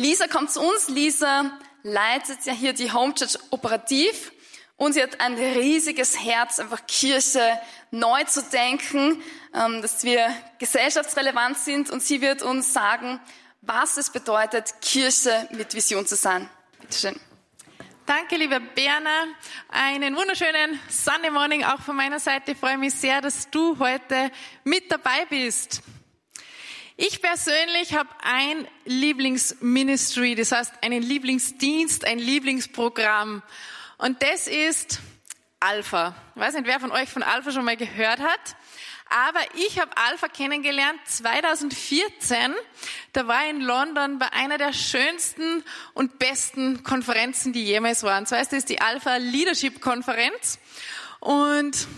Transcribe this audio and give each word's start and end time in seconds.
Lisa 0.00 0.28
kommt 0.28 0.50
zu 0.50 0.62
uns. 0.62 0.88
Lisa 0.88 1.58
leitet 1.82 2.46
ja 2.46 2.54
hier 2.54 2.72
die 2.72 2.90
Home 2.90 3.14
Church 3.14 3.36
operativ 3.50 4.32
und 4.78 4.94
sie 4.94 5.02
hat 5.02 5.20
ein 5.20 5.34
riesiges 5.34 6.18
Herz, 6.18 6.58
einfach 6.58 6.86
Kirche 6.86 7.60
neu 7.90 8.24
zu 8.24 8.42
denken, 8.44 9.22
ähm, 9.52 9.82
dass 9.82 10.02
wir 10.02 10.34
gesellschaftsrelevant 10.58 11.58
sind 11.58 11.90
und 11.90 12.02
sie 12.02 12.22
wird 12.22 12.40
uns 12.40 12.72
sagen, 12.72 13.20
was 13.60 13.98
es 13.98 14.08
bedeutet, 14.08 14.72
Kirche 14.80 15.46
mit 15.50 15.74
Vision 15.74 16.06
zu 16.06 16.16
sein. 16.16 16.48
Bitte 16.80 16.98
schön. 16.98 17.20
Danke, 18.06 18.36
lieber 18.38 18.58
Berner. 18.58 19.26
Einen 19.68 20.16
wunderschönen 20.16 20.80
Sunday 20.88 21.30
Morning 21.30 21.62
auch 21.62 21.80
von 21.82 21.94
meiner 21.94 22.20
Seite. 22.20 22.52
Ich 22.52 22.58
freue 22.58 22.78
mich 22.78 22.94
sehr, 22.94 23.20
dass 23.20 23.50
du 23.50 23.78
heute 23.78 24.32
mit 24.64 24.90
dabei 24.90 25.26
bist. 25.28 25.82
Ich 27.02 27.22
persönlich 27.22 27.94
habe 27.94 28.10
ein 28.20 28.68
Lieblingsministry, 28.84 30.34
das 30.34 30.52
heißt 30.52 30.74
einen 30.82 31.02
Lieblingsdienst, 31.02 32.04
ein 32.04 32.18
Lieblingsprogramm. 32.18 33.42
Und 33.96 34.22
das 34.22 34.46
ist 34.46 35.00
Alpha. 35.60 36.14
Ich 36.34 36.42
weiß 36.42 36.56
nicht, 36.56 36.66
wer 36.66 36.78
von 36.78 36.92
euch 36.92 37.08
von 37.08 37.22
Alpha 37.22 37.52
schon 37.52 37.64
mal 37.64 37.78
gehört 37.78 38.20
hat. 38.20 38.54
Aber 39.08 39.40
ich 39.54 39.80
habe 39.80 39.96
Alpha 39.96 40.28
kennengelernt 40.28 41.00
2014. 41.06 42.54
Da 43.14 43.26
war 43.26 43.44
ich 43.44 43.50
in 43.50 43.62
London 43.62 44.18
bei 44.18 44.30
einer 44.34 44.58
der 44.58 44.74
schönsten 44.74 45.64
und 45.94 46.18
besten 46.18 46.82
Konferenzen, 46.82 47.54
die 47.54 47.64
jemals 47.64 48.02
waren. 48.02 48.24
Das 48.24 48.32
heißt, 48.32 48.52
das 48.52 48.58
ist 48.58 48.68
die 48.68 48.82
Alpha 48.82 49.16
Leadership 49.16 49.80
Konferenz. 49.80 50.58
Und 51.20 51.88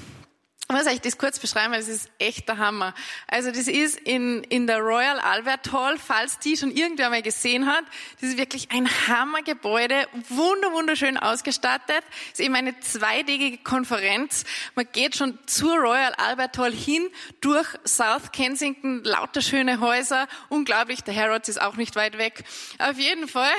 ich 0.72 0.78
muss 0.78 0.90
euch 0.90 1.00
das 1.02 1.18
kurz 1.18 1.38
beschreiben, 1.38 1.74
weil 1.74 1.80
es 1.80 1.88
ist 1.88 2.10
echt 2.18 2.48
der 2.48 2.56
Hammer. 2.56 2.94
Also 3.26 3.50
das 3.50 3.68
ist 3.68 3.98
in, 3.98 4.42
in 4.44 4.66
der 4.66 4.78
Royal 4.78 5.18
Albert 5.18 5.70
Hall, 5.70 5.98
falls 5.98 6.38
die 6.38 6.56
schon 6.56 6.70
irgendwer 6.70 7.10
mal 7.10 7.20
gesehen 7.20 7.66
hat. 7.66 7.84
Das 8.20 8.30
ist 8.30 8.38
wirklich 8.38 8.70
ein 8.70 8.88
Hammergebäude, 9.06 10.06
wunder, 10.30 10.72
wunderschön 10.72 11.18
ausgestattet. 11.18 12.02
Es 12.32 12.40
ist 12.40 12.40
eben 12.40 12.54
eine 12.54 12.78
zweitägige 12.80 13.58
Konferenz. 13.58 14.44
Man 14.74 14.88
geht 14.92 15.14
schon 15.14 15.38
zur 15.44 15.76
Royal 15.76 16.14
Albert 16.14 16.56
Hall 16.56 16.72
hin, 16.72 17.06
durch 17.42 17.68
South 17.84 18.32
Kensington, 18.32 19.04
lauter 19.04 19.42
schöne 19.42 19.78
Häuser. 19.80 20.26
Unglaublich, 20.48 21.02
der 21.02 21.14
Harrods 21.14 21.50
ist 21.50 21.60
auch 21.60 21.76
nicht 21.76 21.96
weit 21.96 22.16
weg. 22.16 22.44
Auf 22.78 22.98
jeden 22.98 23.28
Fall 23.28 23.52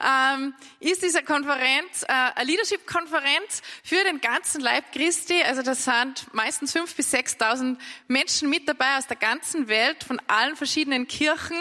ähm, 0.34 0.54
ist 0.80 1.02
diese 1.02 1.22
Konferenz 1.22 2.04
äh, 2.04 2.06
eine 2.08 2.50
Leadership-Konferenz 2.50 3.60
für 3.84 4.02
den 4.04 4.22
ganzen 4.22 4.62
Leib 4.62 4.92
Christi. 4.92 5.42
Also 5.42 5.60
das 5.60 5.84
sind 5.84 6.21
meistens 6.32 6.72
fünf 6.72 6.94
bis 6.94 7.10
sechstausend 7.10 7.80
Menschen 8.08 8.50
mit 8.50 8.68
dabei 8.68 8.96
aus 8.96 9.06
der 9.06 9.16
ganzen 9.16 9.68
Welt, 9.68 10.04
von 10.04 10.20
allen 10.26 10.56
verschiedenen 10.56 11.06
Kirchen, 11.08 11.56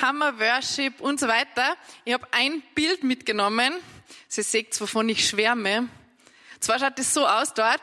Hammer, 0.00 0.38
Worship 0.38 1.00
und 1.00 1.20
so 1.20 1.28
weiter. 1.28 1.76
Ich 2.04 2.12
habe 2.12 2.26
ein 2.32 2.62
Bild 2.74 3.04
mitgenommen. 3.04 3.72
Sie 4.28 4.42
seht, 4.42 4.80
wovon 4.80 5.08
ich 5.08 5.28
schwärme. 5.28 5.88
Zwar 6.60 6.78
schaut 6.78 6.98
es 6.98 7.14
so 7.14 7.26
aus 7.26 7.54
dort, 7.54 7.82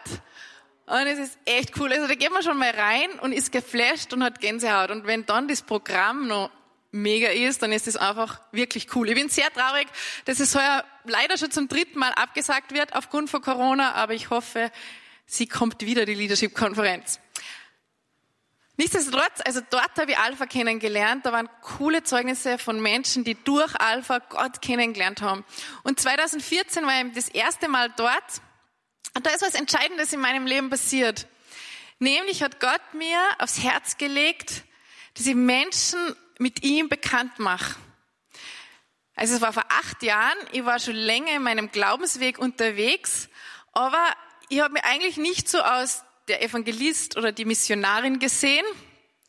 und 0.88 1.08
es 1.08 1.18
ist 1.18 1.38
echt 1.46 1.80
cool. 1.80 1.92
Also 1.92 2.08
da 2.08 2.14
geht 2.14 2.32
man 2.32 2.44
schon 2.44 2.58
mal 2.58 2.70
rein 2.70 3.10
und 3.22 3.32
ist 3.32 3.52
geflasht 3.52 4.14
und 4.14 4.24
hat 4.24 4.40
Gänsehaut. 4.40 4.92
Und 4.92 5.08
wenn 5.08 5.26
dann 5.26 5.48
das 5.48 5.64
Programm 5.64 6.28
noch 6.28 6.52
mega 6.92 7.30
ist, 7.30 7.62
dann 7.62 7.72
ist 7.72 7.88
es 7.88 7.98
einfach 7.98 8.40
wirklich 8.52 8.96
cool. 8.96 9.10
Ich 9.10 9.16
bin 9.16 9.30
sehr 9.30 9.52
traurig, 9.52 9.88
dass 10.26 10.40
es 10.40 10.56
heuer 10.56 10.84
leider 11.04 11.38
schon 11.38 11.52
zum 11.52 11.68
dritten 11.68 11.98
Mal 11.98 12.12
abgesagt 12.12 12.72
wird 12.72 12.96
aufgrund 12.96 13.30
von 13.30 13.42
Corona, 13.42 13.94
aber 13.94 14.14
ich 14.14 14.30
hoffe, 14.30 14.72
sie 15.26 15.48
kommt 15.48 15.82
wieder, 15.82 16.06
die 16.06 16.14
Leadership-Konferenz. 16.14 17.20
Nichtsdestotrotz, 18.78 19.40
also 19.46 19.62
dort 19.70 19.98
habe 19.98 20.12
ich 20.12 20.18
Alpha 20.18 20.46
kennengelernt. 20.46 21.26
Da 21.26 21.32
waren 21.32 21.50
coole 21.62 22.04
Zeugnisse 22.04 22.58
von 22.58 22.82
Menschen, 22.82 23.24
die 23.24 23.36
durch 23.36 23.74
Alpha 23.80 24.20
Gott 24.20 24.62
kennengelernt 24.62 25.22
haben. 25.22 25.46
Und 25.84 26.00
2014 26.00 26.86
war 26.86 27.06
ich 27.06 27.14
das 27.14 27.30
erste 27.30 27.70
Mal 27.70 27.90
dort. 27.96 28.42
Und 29.14 29.26
da 29.26 29.30
ist 29.30 29.44
was 29.44 29.54
Entscheidendes 29.54 30.12
in 30.12 30.20
meinem 30.20 30.46
Leben 30.46 30.70
passiert. 30.70 31.28
Nämlich 32.00 32.44
hat 32.44 32.60
Gott 32.60 32.82
mir 32.94 33.18
aufs 33.40 33.64
Herz 33.64 33.98
gelegt, 33.98 34.64
dass 35.14 35.26
ich 35.26 35.36
Menschen 35.36 36.00
mit 36.38 36.64
ihm 36.64 36.90
bekannt 36.90 37.40
mache. 37.40 37.76
Also 39.16 39.36
es 39.36 39.42
war 39.42 39.54
vor 39.54 39.66
acht 39.70 40.04
Jahren. 40.04 40.38
Ich 40.52 40.66
war 40.66 40.80
schon 40.80 40.96
länger 40.96 41.32
in 41.32 41.44
meinem 41.44 41.72
Glaubensweg 41.72 42.38
unterwegs. 42.38 43.30
Aber 43.72 44.04
ich 44.50 44.60
habe 44.62 44.74
mich 44.74 44.84
eigentlich 44.84 45.18
nicht 45.18 45.50
so 45.50 45.62
als 45.62 46.04
der 46.28 46.44
Evangelist 46.44 47.18
oder 47.18 47.32
die 47.32 47.46
Missionarin 47.46 48.20
gesehen. 48.20 48.66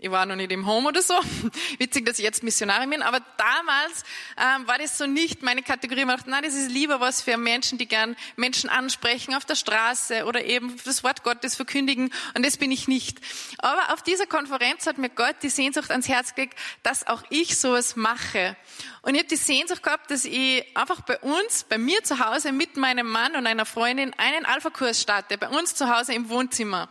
Ich 0.06 0.12
war 0.12 0.24
noch 0.24 0.36
nicht 0.36 0.52
im 0.52 0.66
Home 0.66 0.90
oder 0.90 1.02
so. 1.02 1.14
Witzig, 1.78 2.06
dass 2.06 2.20
ich 2.20 2.24
jetzt 2.24 2.44
Missionarin 2.44 2.90
bin. 2.90 3.02
Aber 3.02 3.18
damals 3.38 4.04
ähm, 4.36 4.68
war 4.68 4.78
das 4.78 4.98
so 4.98 5.08
nicht 5.08 5.42
meine 5.42 5.64
Kategorie. 5.64 6.02
Ich 6.02 6.06
dachte, 6.06 6.30
nein, 6.30 6.44
das 6.44 6.54
ist 6.54 6.70
lieber 6.70 7.00
was 7.00 7.22
für 7.22 7.36
Menschen, 7.36 7.76
die 7.76 7.88
gern 7.88 8.14
Menschen 8.36 8.70
ansprechen 8.70 9.34
auf 9.34 9.44
der 9.44 9.56
Straße 9.56 10.24
oder 10.26 10.44
eben 10.44 10.76
das 10.84 11.02
Wort 11.02 11.24
Gottes 11.24 11.56
verkündigen. 11.56 12.12
Und 12.36 12.46
das 12.46 12.56
bin 12.56 12.70
ich 12.70 12.86
nicht. 12.86 13.18
Aber 13.58 13.94
auf 13.94 14.02
dieser 14.02 14.26
Konferenz 14.26 14.86
hat 14.86 14.96
mir 14.96 15.08
Gott 15.08 15.34
die 15.42 15.48
Sehnsucht 15.48 15.90
ans 15.90 16.06
Herz 16.06 16.36
gelegt, 16.36 16.56
dass 16.84 17.08
auch 17.08 17.24
ich 17.30 17.58
sowas 17.58 17.96
mache. 17.96 18.56
Und 19.02 19.16
ich 19.16 19.22
habe 19.22 19.28
die 19.28 19.34
Sehnsucht 19.34 19.82
gehabt, 19.82 20.12
dass 20.12 20.24
ich 20.24 20.64
einfach 20.76 21.00
bei 21.00 21.18
uns, 21.18 21.64
bei 21.68 21.78
mir 21.78 22.04
zu 22.04 22.24
Hause 22.24 22.52
mit 22.52 22.76
meinem 22.76 23.08
Mann 23.10 23.34
und 23.34 23.48
einer 23.48 23.66
Freundin 23.66 24.14
einen 24.18 24.44
Alpha-Kurs 24.44 25.02
starte. 25.02 25.36
Bei 25.36 25.48
uns 25.48 25.74
zu 25.74 25.92
Hause 25.92 26.14
im 26.14 26.28
Wohnzimmer. 26.28 26.88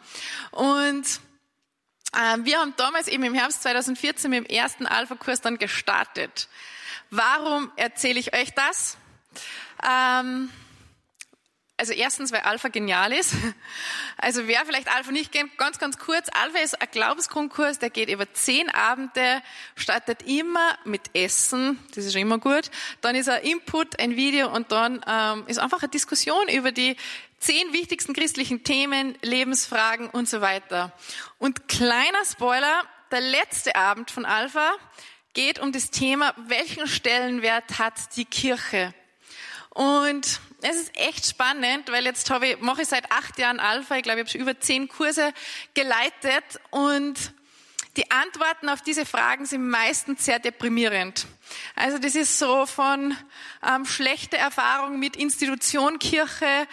Und 0.52 1.06
wir 2.14 2.60
haben 2.60 2.74
damals 2.78 3.08
eben 3.08 3.24
im 3.24 3.34
Herbst 3.34 3.64
2014 3.64 4.30
mit 4.30 4.46
dem 4.48 4.56
ersten 4.56 4.86
Alpha-Kurs 4.86 5.42
dann 5.42 5.58
gestartet. 5.58 6.48
Warum 7.10 7.72
erzähle 7.76 8.20
ich 8.20 8.34
euch 8.34 8.54
das? 8.54 8.98
Ähm, 9.88 10.50
also 11.78 11.92
erstens, 11.92 12.32
weil 12.32 12.42
Alpha 12.42 12.70
genial 12.70 13.12
ist. 13.12 13.34
Also 14.18 14.48
wer 14.48 14.66
vielleicht 14.66 14.88
Alpha 14.88 15.12
nicht 15.12 15.34
kennt, 15.34 15.58
ganz, 15.58 15.78
ganz 15.78 16.00
kurz. 16.00 16.30
Alpha 16.30 16.60
ist 16.60 16.82
ein 16.82 16.88
Glaubensgrundkurs, 16.90 17.80
der 17.80 17.90
geht 17.90 18.10
über 18.10 18.34
zehn 18.34 18.70
Abende, 18.70 19.42
startet 19.76 20.24
immer 20.24 20.78
mit 20.86 21.14
Essen, 21.14 21.78
das 21.94 22.06
ist 22.06 22.14
schon 22.14 22.22
immer 22.22 22.40
gut. 22.40 22.72
Dann 23.02 23.14
ist 23.14 23.28
ein 23.28 23.44
Input, 23.44 24.00
ein 24.00 24.16
Video 24.16 24.52
und 24.52 24.72
dann 24.72 25.04
ähm, 25.06 25.44
ist 25.48 25.60
einfach 25.60 25.84
eine 25.84 25.90
Diskussion 25.90 26.48
über 26.48 26.72
die 26.72 26.96
zehn 27.40 27.74
wichtigsten 27.74 28.14
christlichen 28.14 28.64
Themen, 28.64 29.18
Lebensfragen 29.22 30.10
und 30.10 30.30
so 30.30 30.40
weiter. 30.42 30.94
Und 31.38 31.68
kleiner 31.68 32.26
Spoiler, 32.26 32.84
der 33.12 33.22
letzte 33.22 33.76
Abend 33.76 34.10
von 34.10 34.26
Alpha 34.26 34.72
geht 35.34 35.60
um 35.60 35.72
das 35.72 35.92
Thema, 35.92 36.34
welchen 36.48 36.88
Stellenwert 36.88 37.78
hat 37.78 38.16
die 38.16 38.26
Kirche? 38.26 38.94
Und 39.76 40.40
es 40.62 40.78
ist 40.78 40.98
echt 40.98 41.28
spannend, 41.28 41.92
weil 41.92 42.06
jetzt 42.06 42.30
habe 42.30 42.48
ich, 42.48 42.62
mache 42.62 42.84
ich 42.84 42.88
seit 42.88 43.12
acht 43.12 43.38
Jahren 43.38 43.60
Alpha. 43.60 43.98
Ich 43.98 44.04
glaube, 44.04 44.20
ich 44.20 44.24
habe 44.24 44.32
schon 44.32 44.42
über 44.42 44.58
zehn 44.58 44.88
Kurse 44.88 45.34
geleitet 45.74 46.46
und 46.72 47.34
die 47.98 48.10
Antworten 48.10 48.70
auf 48.70 48.82
diese 48.82 49.06
Fragen 49.06 49.46
sind 49.46 49.70
meistens 49.70 50.24
sehr 50.24 50.40
deprimierend. 50.40 51.28
Also 51.76 51.98
das 51.98 52.16
ist 52.16 52.40
so 52.40 52.66
von 52.66 53.18
ähm, 53.68 53.86
schlechte 53.86 54.38
Erfahrungen 54.38 54.98
mit 54.98 55.18
Institution 55.18 56.00
Kirche 56.00 56.68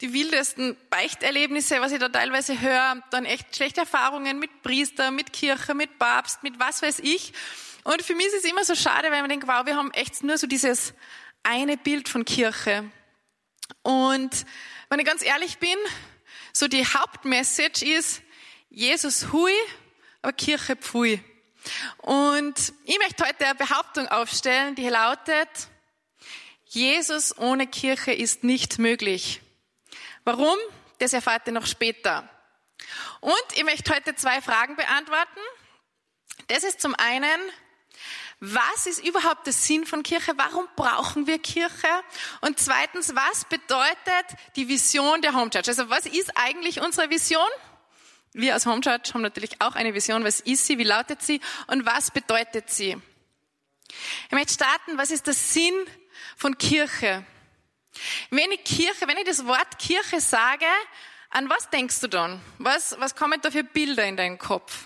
die 0.00 0.14
wildesten 0.14 0.76
Beichterlebnisse, 0.88 1.80
was 1.80 1.92
ich 1.92 1.98
da 1.98 2.08
teilweise 2.08 2.58
höre, 2.58 3.02
dann 3.10 3.26
echt 3.26 3.54
schlechte 3.54 3.80
Erfahrungen 3.80 4.38
mit 4.38 4.62
Priester, 4.62 5.10
mit 5.10 5.32
Kirche, 5.34 5.74
mit 5.74 5.98
Papst, 5.98 6.42
mit 6.42 6.58
was 6.58 6.80
weiß 6.80 7.00
ich. 7.00 7.34
Und 7.84 8.02
für 8.02 8.14
mich 8.14 8.26
ist 8.26 8.44
es 8.44 8.50
immer 8.50 8.64
so 8.64 8.74
schade, 8.74 9.10
weil 9.10 9.20
man 9.20 9.28
denkt, 9.28 9.46
wow, 9.46 9.64
wir 9.64 9.76
haben 9.76 9.90
echt 9.92 10.22
nur 10.22 10.38
so 10.38 10.46
dieses 10.46 10.92
eine 11.46 11.76
Bild 11.76 12.08
von 12.08 12.24
Kirche. 12.24 12.90
Und 13.82 14.46
wenn 14.88 14.98
ich 14.98 15.06
ganz 15.06 15.22
ehrlich 15.22 15.58
bin, 15.58 15.76
so 16.52 16.68
die 16.68 16.84
Hauptmessage 16.84 17.82
ist, 17.84 18.22
Jesus 18.68 19.32
hui, 19.32 19.52
aber 20.22 20.32
Kirche 20.32 20.76
pfui. 20.76 21.22
Und 21.98 22.72
ich 22.84 22.98
möchte 22.98 23.24
heute 23.24 23.46
eine 23.46 23.54
Behauptung 23.54 24.08
aufstellen, 24.08 24.74
die 24.74 24.88
lautet, 24.88 25.48
Jesus 26.64 27.36
ohne 27.38 27.66
Kirche 27.66 28.12
ist 28.12 28.42
nicht 28.42 28.78
möglich. 28.78 29.40
Warum? 30.24 30.56
Das 30.98 31.12
erfahrt 31.12 31.46
ihr 31.46 31.52
noch 31.52 31.66
später. 31.66 32.28
Und 33.20 33.44
ich 33.54 33.64
möchte 33.64 33.94
heute 33.94 34.14
zwei 34.16 34.40
Fragen 34.42 34.76
beantworten. 34.76 35.40
Das 36.48 36.64
ist 36.64 36.80
zum 36.80 36.94
einen, 36.96 37.40
was 38.40 38.86
ist 38.86 39.02
überhaupt 39.02 39.46
der 39.46 39.52
Sinn 39.52 39.86
von 39.86 40.02
Kirche? 40.02 40.32
Warum 40.36 40.68
brauchen 40.76 41.26
wir 41.26 41.38
Kirche? 41.38 41.88
Und 42.42 42.58
zweitens, 42.60 43.14
was 43.14 43.46
bedeutet 43.46 44.38
die 44.56 44.68
Vision 44.68 45.22
der 45.22 45.34
Home 45.34 45.50
Church? 45.50 45.68
Also 45.68 45.88
was 45.88 46.04
ist 46.04 46.32
eigentlich 46.36 46.80
unsere 46.82 47.08
Vision? 47.08 47.48
Wir 48.34 48.52
als 48.52 48.66
Home 48.66 48.82
Church 48.82 49.14
haben 49.14 49.22
natürlich 49.22 49.62
auch 49.62 49.74
eine 49.74 49.94
Vision. 49.94 50.22
Was 50.22 50.40
ist 50.40 50.66
sie? 50.66 50.76
Wie 50.76 50.84
lautet 50.84 51.22
sie? 51.22 51.40
Und 51.68 51.86
was 51.86 52.10
bedeutet 52.10 52.68
sie? 52.68 53.00
Ich 54.26 54.32
möchte 54.32 54.52
starten. 54.52 54.98
Was 54.98 55.10
ist 55.10 55.26
der 55.26 55.34
Sinn 55.34 55.74
von 56.36 56.58
Kirche? 56.58 57.24
Wenn 58.28 58.52
ich 58.52 58.64
Kirche, 58.64 59.08
wenn 59.08 59.16
ich 59.16 59.24
das 59.24 59.46
Wort 59.46 59.78
Kirche 59.78 60.20
sage, 60.20 60.66
an 61.30 61.48
was 61.48 61.70
denkst 61.70 62.00
du 62.00 62.08
dann? 62.08 62.42
Was, 62.58 62.96
was 62.98 63.14
kommen 63.14 63.40
da 63.40 63.50
für 63.50 63.64
Bilder 63.64 64.04
in 64.04 64.18
deinen 64.18 64.36
Kopf? 64.36 64.85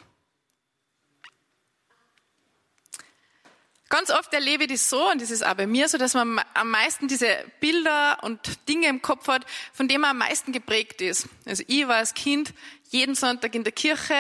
Ganz 3.91 4.11
oft 4.11 4.33
erlebe 4.33 4.65
ich 4.65 4.71
das 4.71 4.89
so, 4.89 5.11
und 5.11 5.21
das 5.21 5.33
ist 5.33 5.45
auch 5.45 5.55
bei 5.55 5.67
mir 5.67 5.89
so, 5.89 5.99
dass 5.99 6.15
man 6.15 6.41
am 6.55 6.71
meisten 6.71 7.09
diese 7.09 7.27
Bilder 7.59 8.19
und 8.23 8.69
Dinge 8.69 8.87
im 8.87 9.03
Kopf 9.03 9.27
hat, 9.27 9.45
von 9.73 9.89
denen 9.89 10.03
man 10.03 10.11
am 10.13 10.19
meisten 10.19 10.53
geprägt 10.53 11.03
ist. 11.03 11.29
Also 11.45 11.65
ich 11.67 11.89
war 11.89 11.97
als 11.97 12.15
Kind 12.15 12.55
jeden 12.91 13.15
Sonntag 13.15 13.55
in 13.55 13.63
der 13.63 13.73
Kirche. 13.73 14.15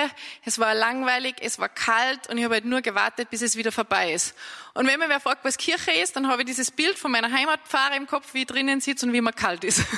Es 0.45 0.61
war 0.61 0.75
langweilig, 0.75 1.37
es 1.41 1.59
war 1.59 1.69
kalt 1.69 2.29
und 2.29 2.39
ich 2.39 2.45
habe 2.45 2.55
halt 2.55 2.65
nur 2.65 2.81
gewartet, 2.83 3.29
bis 3.29 3.43
es 3.43 3.57
wieder 3.57 3.73
vorbei 3.73 4.13
ist. 4.13 4.35
Und 4.75 4.87
wenn 4.87 5.01
mir 5.01 5.09
wer 5.09 5.19
fragt, 5.19 5.45
was 5.45 5.59
Kirche 5.59 5.91
ist, 5.91 6.15
dann 6.15 6.29
habe 6.29 6.43
ich 6.43 6.47
dieses 6.47 6.71
Bild 6.71 6.97
von 6.97 7.11
meiner 7.11 7.33
Heimatpfarre 7.33 7.97
im 7.97 8.07
Kopf, 8.07 8.33
wie 8.33 8.43
ich 8.43 8.47
drinnen 8.47 8.81
sitze 8.81 9.07
und 9.07 9.13
wie 9.13 9.21
mir 9.21 9.33
kalt 9.33 9.65
ist. 9.65 9.83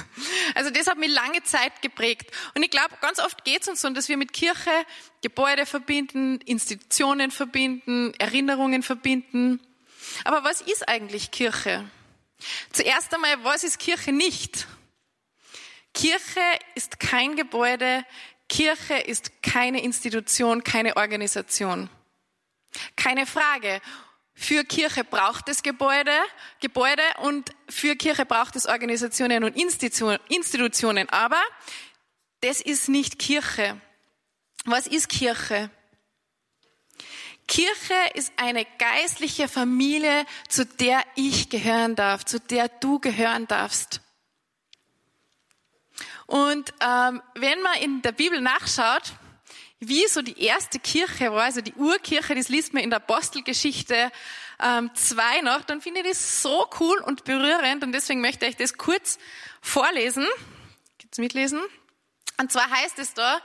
Also 0.55 0.71
das 0.71 0.87
hat 0.87 0.99
mich 0.99 1.11
lange 1.11 1.43
Zeit 1.45 1.81
geprägt. 1.81 2.31
Und 2.55 2.63
ich 2.63 2.71
glaube, 2.71 2.95
ganz 3.01 3.19
oft 3.21 3.43
geht 3.45 3.63
es 3.63 3.69
uns 3.69 3.81
so, 3.81 3.89
dass 3.91 4.09
wir 4.09 4.19
mit 4.19 4.33
Kirche 4.35 4.71
Gebäude 5.23 5.65
verbinden, 5.65 6.41
Institutionen 6.43 7.31
verbinden, 7.31 8.13
Erinnerungen 8.19 8.83
verbinden. 8.83 9.61
Aber 10.25 10.45
was 10.45 10.61
ist 10.61 10.89
eigentlich 10.89 11.31
Kirche? 11.31 11.89
Zuerst 12.73 13.15
einmal, 13.15 13.43
was 13.45 13.65
ist 13.65 13.79
Kirche 13.79 14.13
nicht? 14.13 14.67
Kirche 15.95 16.41
ist 16.75 17.01
kein 17.01 17.37
Gebäude, 17.37 18.05
Kirche 18.53 18.99
ist 18.99 19.43
keine 19.43 19.83
Institution, 19.83 20.63
keine 20.63 20.99
Organisation. 20.99 21.89
Keine 22.97 23.25
Frage. 23.25 23.81
Für 24.35 24.63
Kirche 24.65 25.05
braucht 25.05 25.49
es 25.49 25.63
Gebäude, 25.63 26.13
Gebäude 26.61 27.03
und 27.23 27.51
für 27.71 27.97
Kirche 27.97 28.27
braucht 28.27 28.55
es 28.55 28.67
Organisationen 28.67 29.43
und 29.45 29.57
Institutionen. 29.57 31.09
Aber 31.09 31.41
das 32.43 32.61
ist 32.61 32.91
nicht 32.91 33.19
Kirche. 33.19 33.81
Was 34.67 34.87
ist 34.87 35.09
Kirche? 35.09 35.71
Kirche 37.49 37.95
ist 38.13 38.35
eine 38.37 38.67
geistliche 38.77 39.49
Familie, 39.49 40.27
zu 40.51 40.67
der 40.67 41.03
ich 41.15 41.49
gehören 41.49 41.97
darf, 41.97 42.27
zu 42.27 42.39
der 42.39 42.69
du 42.69 42.99
gehören 42.99 43.47
darfst. 43.47 44.02
Und 46.27 46.73
ähm, 46.81 47.23
wenn 47.35 47.63
man 47.63 47.75
in 47.81 48.03
der 48.03 48.13
Bibel 48.13 48.41
nachschaut, 48.41 49.13
wie 49.81 50.07
so 50.07 50.23
die 50.23 50.41
erste 50.41 50.79
Kirche 50.79 51.33
war, 51.33 51.45
also 51.45 51.61
die 51.61 51.75
Urkirche, 51.75 52.35
das 52.35 52.49
liest 52.49 52.73
man 52.73 52.85
in 52.85 52.91
der 52.91 52.99
Apostelgeschichte 52.99 54.13
ähm, 54.61 54.91
2 54.95 55.41
noch, 55.41 55.63
dann 55.63 55.81
finde 55.81 56.01
ich 56.01 56.09
das 56.09 56.43
so 56.43 56.69
cool 56.79 56.99
und 56.99 57.25
berührend 57.25 57.83
und 57.83 57.93
deswegen 57.93 58.21
möchte 58.21 58.47
ich 58.47 58.57
das 58.57 58.75
kurz 58.75 59.19
vorlesen. 59.61 60.27
Gibt's 60.99 61.19
mitlesen? 61.19 61.61
Und 62.39 62.53
zwar 62.53 62.71
heißt 62.71 62.99
es 62.99 63.15
da, 63.15 63.41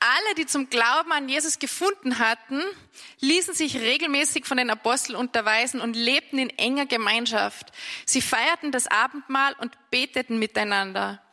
alle, 0.00 0.34
die 0.36 0.46
zum 0.46 0.68
Glauben 0.68 1.12
an 1.12 1.28
Jesus 1.28 1.58
gefunden 1.58 2.18
hatten, 2.18 2.62
ließen 3.20 3.54
sich 3.54 3.76
regelmäßig 3.78 4.44
von 4.44 4.56
den 4.56 4.70
Aposteln 4.70 5.16
unterweisen 5.16 5.80
und 5.80 5.96
lebten 5.96 6.38
in 6.38 6.50
enger 6.50 6.86
Gemeinschaft. 6.86 7.72
Sie 8.04 8.20
feierten 8.20 8.70
das 8.70 8.86
Abendmahl 8.86 9.54
und 9.58 9.76
beteten 9.90 10.38
miteinander. 10.38 11.23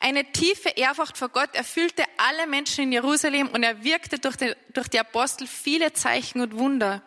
Eine 0.00 0.30
tiefe 0.32 0.68
Ehrfurcht 0.70 1.18
vor 1.18 1.28
Gott 1.28 1.54
erfüllte 1.54 2.04
alle 2.16 2.46
Menschen 2.46 2.84
in 2.84 2.92
Jerusalem 2.92 3.48
und 3.48 3.62
er 3.62 3.82
wirkte 3.82 4.18
durch 4.18 4.36
die, 4.36 4.54
durch 4.72 4.88
die 4.88 5.00
Apostel 5.00 5.46
viele 5.46 5.92
Zeichen 5.92 6.40
und 6.40 6.56
Wunder. 6.56 7.02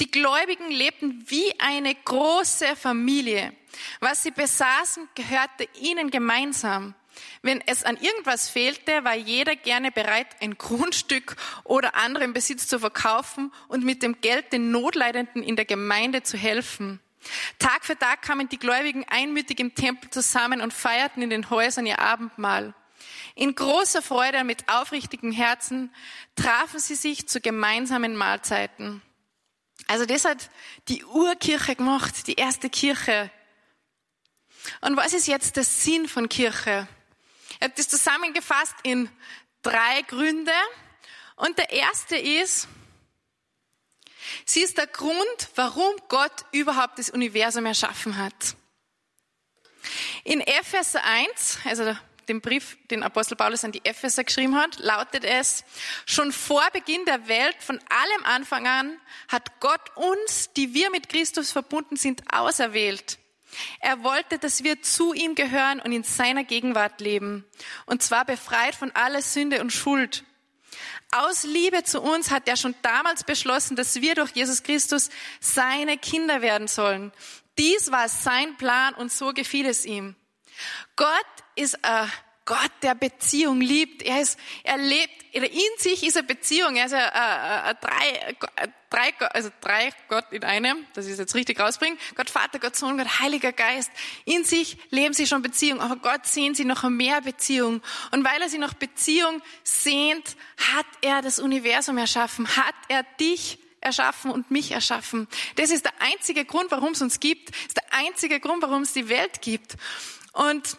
Die 0.00 0.10
Gläubigen 0.10 0.70
lebten 0.70 1.24
wie 1.28 1.52
eine 1.60 1.94
große 1.94 2.76
Familie. 2.76 3.52
Was 4.00 4.22
sie 4.22 4.30
besaßen, 4.30 5.08
gehörte 5.14 5.68
ihnen 5.80 6.10
gemeinsam. 6.10 6.94
Wenn 7.42 7.60
es 7.66 7.84
an 7.84 7.98
irgendwas 7.98 8.48
fehlte, 8.48 9.04
war 9.04 9.14
jeder 9.14 9.54
gerne 9.54 9.92
bereit, 9.92 10.28
ein 10.40 10.56
Grundstück 10.56 11.36
oder 11.64 11.94
anderen 11.94 12.32
Besitz 12.32 12.68
zu 12.68 12.78
verkaufen 12.78 13.52
und 13.68 13.84
mit 13.84 14.02
dem 14.02 14.20
Geld 14.22 14.52
den 14.52 14.70
Notleidenden 14.70 15.42
in 15.42 15.56
der 15.56 15.66
Gemeinde 15.66 16.22
zu 16.22 16.38
helfen. 16.38 17.00
Tag 17.58 17.84
für 17.84 17.98
Tag 17.98 18.22
kamen 18.22 18.48
die 18.48 18.58
Gläubigen 18.58 19.04
einmütig 19.08 19.60
im 19.60 19.74
Tempel 19.74 20.10
zusammen 20.10 20.60
und 20.60 20.72
feierten 20.72 21.22
in 21.22 21.30
den 21.30 21.50
Häusern 21.50 21.86
ihr 21.86 21.98
Abendmahl. 21.98 22.74
In 23.34 23.54
großer 23.54 24.02
Freude 24.02 24.40
und 24.40 24.46
mit 24.46 24.68
aufrichtigem 24.68 25.32
Herzen 25.32 25.94
trafen 26.36 26.80
sie 26.80 26.94
sich 26.94 27.28
zu 27.28 27.40
gemeinsamen 27.40 28.16
Mahlzeiten. 28.16 29.02
Also 29.88 30.06
das 30.06 30.24
hat 30.24 30.50
die 30.88 31.04
Urkirche 31.04 31.76
gemacht, 31.76 32.26
die 32.26 32.34
erste 32.34 32.70
Kirche. 32.70 33.30
Und 34.80 34.96
was 34.96 35.12
ist 35.12 35.26
jetzt 35.26 35.56
der 35.56 35.64
Sinn 35.64 36.08
von 36.08 36.28
Kirche? 36.28 36.86
Er 37.58 37.68
hat 37.68 37.78
das 37.78 37.88
zusammengefasst 37.88 38.74
in 38.82 39.08
drei 39.62 40.02
Gründe. 40.06 40.52
Und 41.36 41.58
der 41.58 41.70
erste 41.70 42.16
ist, 42.16 42.68
Sie 44.44 44.60
ist 44.60 44.78
der 44.78 44.86
Grund, 44.86 45.48
warum 45.54 45.92
Gott 46.08 46.44
überhaupt 46.52 46.98
das 46.98 47.10
Universum 47.10 47.66
erschaffen 47.66 48.16
hat. 48.16 48.56
In 50.24 50.40
Epheser 50.40 51.02
1, 51.04 51.58
also 51.64 51.96
dem 52.28 52.40
Brief, 52.40 52.78
den 52.90 53.02
Apostel 53.02 53.36
Paulus 53.36 53.64
an 53.64 53.72
die 53.72 53.84
Epheser 53.84 54.24
geschrieben 54.24 54.56
hat, 54.56 54.78
lautet 54.78 55.24
es, 55.24 55.64
schon 56.06 56.32
vor 56.32 56.62
Beginn 56.72 57.04
der 57.04 57.28
Welt, 57.28 57.56
von 57.58 57.78
allem 57.88 58.24
Anfang 58.24 58.66
an, 58.66 59.00
hat 59.28 59.60
Gott 59.60 59.96
uns, 59.96 60.52
die 60.56 60.74
wir 60.74 60.90
mit 60.90 61.08
Christus 61.08 61.50
verbunden 61.50 61.96
sind, 61.96 62.32
auserwählt. 62.32 63.18
Er 63.80 64.02
wollte, 64.02 64.38
dass 64.38 64.64
wir 64.64 64.82
zu 64.82 65.12
ihm 65.12 65.34
gehören 65.34 65.80
und 65.80 65.92
in 65.92 66.04
seiner 66.04 66.44
Gegenwart 66.44 67.00
leben. 67.00 67.44
Und 67.86 68.02
zwar 68.02 68.24
befreit 68.24 68.74
von 68.74 68.90
aller 68.92 69.20
Sünde 69.20 69.60
und 69.60 69.72
Schuld. 69.72 70.24
Aus 71.14 71.42
Liebe 71.44 71.84
zu 71.84 72.00
uns 72.00 72.30
hat 72.30 72.48
er 72.48 72.56
schon 72.56 72.74
damals 72.80 73.22
beschlossen, 73.22 73.76
dass 73.76 74.00
wir 74.00 74.14
durch 74.14 74.30
Jesus 74.30 74.62
Christus 74.62 75.10
seine 75.40 75.98
Kinder 75.98 76.40
werden 76.40 76.68
sollen. 76.68 77.12
Dies 77.58 77.92
war 77.92 78.08
sein 78.08 78.56
Plan 78.56 78.94
und 78.94 79.12
so 79.12 79.34
gefiel 79.34 79.66
es 79.66 79.84
ihm. 79.84 80.16
Gott 80.96 81.08
ist 81.54 81.84
ein 81.84 82.10
Gott, 82.44 82.72
der 82.82 82.94
Beziehung 82.94 83.60
liebt. 83.60 84.02
Er 84.02 84.20
ist, 84.20 84.38
er 84.64 84.76
lebt, 84.76 85.22
in 85.32 85.78
sich 85.78 86.04
ist 86.04 86.16
eine 86.16 86.26
Beziehung. 86.26 86.76
Er 86.76 86.86
ist 86.86 86.94
ein 86.94 87.76
drei, 87.80 88.36
drei, 88.90 89.14
also 89.28 89.50
drei 89.60 89.92
Gott 90.08 90.26
in 90.32 90.42
einem, 90.42 90.84
dass 90.94 91.06
ich 91.06 91.12
es 91.12 91.18
jetzt 91.18 91.34
richtig 91.34 91.60
rausbringe. 91.60 91.96
Gott 92.16 92.30
Vater, 92.30 92.58
Gott 92.58 92.76
Sohn, 92.76 92.98
Gott 92.98 93.20
Heiliger 93.20 93.52
Geist. 93.52 93.90
In 94.24 94.44
sich 94.44 94.76
leben 94.90 95.14
sie 95.14 95.26
schon 95.26 95.42
Beziehung, 95.42 95.80
aber 95.80 95.96
Gott 95.96 96.26
sehen 96.26 96.54
sie 96.54 96.64
noch 96.64 96.82
mehr 96.88 97.20
Beziehung. 97.20 97.80
Und 98.10 98.24
weil 98.24 98.42
er 98.42 98.48
sie 98.48 98.58
noch 98.58 98.74
Beziehung 98.74 99.40
sehnt, 99.62 100.36
hat 100.74 100.86
er 101.00 101.22
das 101.22 101.38
Universum 101.38 101.96
erschaffen, 101.96 102.48
hat 102.56 102.74
er 102.88 103.04
dich 103.20 103.58
erschaffen 103.80 104.30
und 104.30 104.50
mich 104.50 104.72
erschaffen. 104.72 105.28
Das 105.56 105.70
ist 105.70 105.84
der 105.84 105.92
einzige 106.00 106.44
Grund, 106.44 106.70
warum 106.70 106.92
es 106.92 107.02
uns 107.02 107.20
gibt. 107.20 107.50
Das 107.50 107.66
ist 107.68 107.76
der 107.76 107.94
einzige 107.98 108.40
Grund, 108.40 108.62
warum 108.62 108.82
es 108.82 108.92
die 108.92 109.08
Welt 109.08 109.42
gibt. 109.42 109.76
Und 110.32 110.76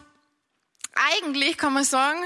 eigentlich 0.94 1.58
kann 1.58 1.72
man 1.72 1.84
sagen, 1.84 2.22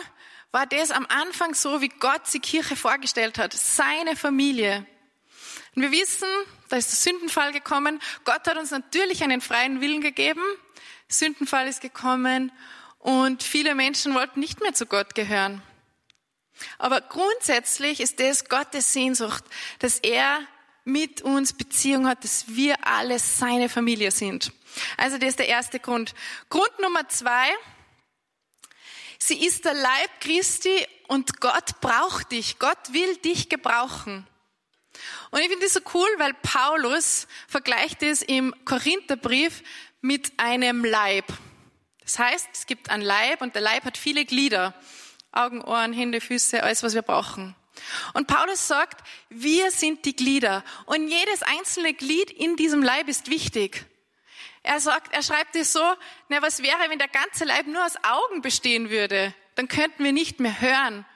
war 0.51 0.67
das 0.67 0.91
am 0.91 1.07
Anfang 1.07 1.55
so, 1.55 1.81
wie 1.81 1.89
Gott 1.89 2.23
die 2.33 2.41
Kirche 2.41 2.77
vorgestellt 2.77 3.39
hat. 3.39 3.53
Seine 3.53 4.17
Familie. 4.17 4.87
Und 5.75 5.83
wir 5.83 5.93
wissen, 5.93 6.29
da 6.69 6.77
ist 6.77 6.91
der 6.91 7.13
Sündenfall 7.13 7.53
gekommen. 7.53 8.01
Gott 8.25 8.47
hat 8.47 8.57
uns 8.57 8.71
natürlich 8.71 9.23
einen 9.23 9.41
freien 9.41 9.81
Willen 9.81 10.01
gegeben. 10.01 10.43
Sündenfall 11.09 11.69
ist 11.69 11.81
gekommen 11.81 12.53
und 12.99 13.43
viele 13.43 13.75
Menschen 13.75 14.15
wollten 14.15 14.41
nicht 14.41 14.61
mehr 14.61 14.75
zu 14.75 14.87
Gott 14.87 15.15
gehören. 15.15 15.63
Aber 16.79 17.01
grundsätzlich 17.01 18.01
ist 18.01 18.21
das 18.21 18.49
Gottes 18.49 18.93
Sehnsucht, 18.93 19.45
dass 19.79 19.99
er 20.01 20.41
mit 20.85 21.23
uns 21.23 21.53
Beziehung 21.53 22.09
hat, 22.09 22.25
dass 22.25 22.49
wir 22.49 22.75
alle 22.87 23.19
seine 23.19 23.69
Familie 23.69 24.11
sind. 24.11 24.53
Also 24.97 25.19
das 25.19 25.31
ist 25.31 25.39
der 25.39 25.49
erste 25.49 25.79
Grund. 25.79 26.15
Grund 26.49 26.73
Nummer 26.81 27.09
zwei, 27.09 27.47
Sie 29.19 29.45
ist 29.45 29.65
der 29.65 29.75
Leib 29.75 30.21
Christi 30.21 30.87
und 31.09 31.41
Gott 31.41 31.81
braucht 31.81 32.33
dich. 32.33 32.59
Gott 32.59 32.93
will 32.93 33.17
dich 33.17 33.49
gebrauchen. 33.49 34.27
Und 35.31 35.41
ich 35.41 35.49
finde 35.49 35.65
das 35.65 35.75
so 35.75 35.81
cool, 35.95 36.09
weil 36.19 36.35
Paulus 36.35 37.27
vergleicht 37.47 38.03
es 38.03 38.23
im 38.23 38.55
Korintherbrief 38.65 39.63
mit 40.01 40.33
einem 40.39 40.85
Leib. 40.85 41.27
Das 42.03 42.19
heißt, 42.19 42.49
es 42.53 42.67
gibt 42.67 42.91
einen 42.91 43.03
Leib 43.03 43.43
und 43.43 43.55
der 43.55 43.63
Leib 43.63 43.85
hat 43.85 43.99
viele 43.99 44.25
Glieder. 44.25 44.75
Augen, 45.33 45.63
Ohren, 45.63 45.93
Hände, 45.93 46.21
Füße, 46.21 46.63
alles, 46.63 46.83
was 46.83 46.95
wir 46.95 47.03
brauchen. 47.03 47.55
Und 48.15 48.27
Paulus 48.27 48.67
sagt, 48.67 49.07
wir 49.29 49.71
sind 49.71 50.05
die 50.05 50.17
Glieder. 50.17 50.65
Und 50.87 51.09
jedes 51.09 51.43
einzelne 51.43 51.93
Glied 51.95 52.31
in 52.31 52.57
diesem 52.57 52.83
Leib 52.83 53.09
ist 53.09 53.29
wichtig. 53.29 53.85
Er 54.69 54.81
sagt, 54.81 55.15
er 55.15 55.23
schreibt 55.23 55.57
es 55.57 55.73
so, 55.73 55.81
na, 56.29 56.43
was 56.43 56.63
wäre, 56.63 56.91
wenn 56.91 56.99
der 56.99 57.09
ganze 57.09 57.47
Leib 57.47 57.67
nur 57.67 57.83
aus 57.83 57.95
Augen 58.03 58.43
bestehen 58.43 58.91
würde? 58.91 59.35
Dann 59.55 59.67
könnten 59.67 60.05
wir 60.05 60.13
nicht 60.13 60.41
mehr 60.41 60.61
hören. 60.61 61.07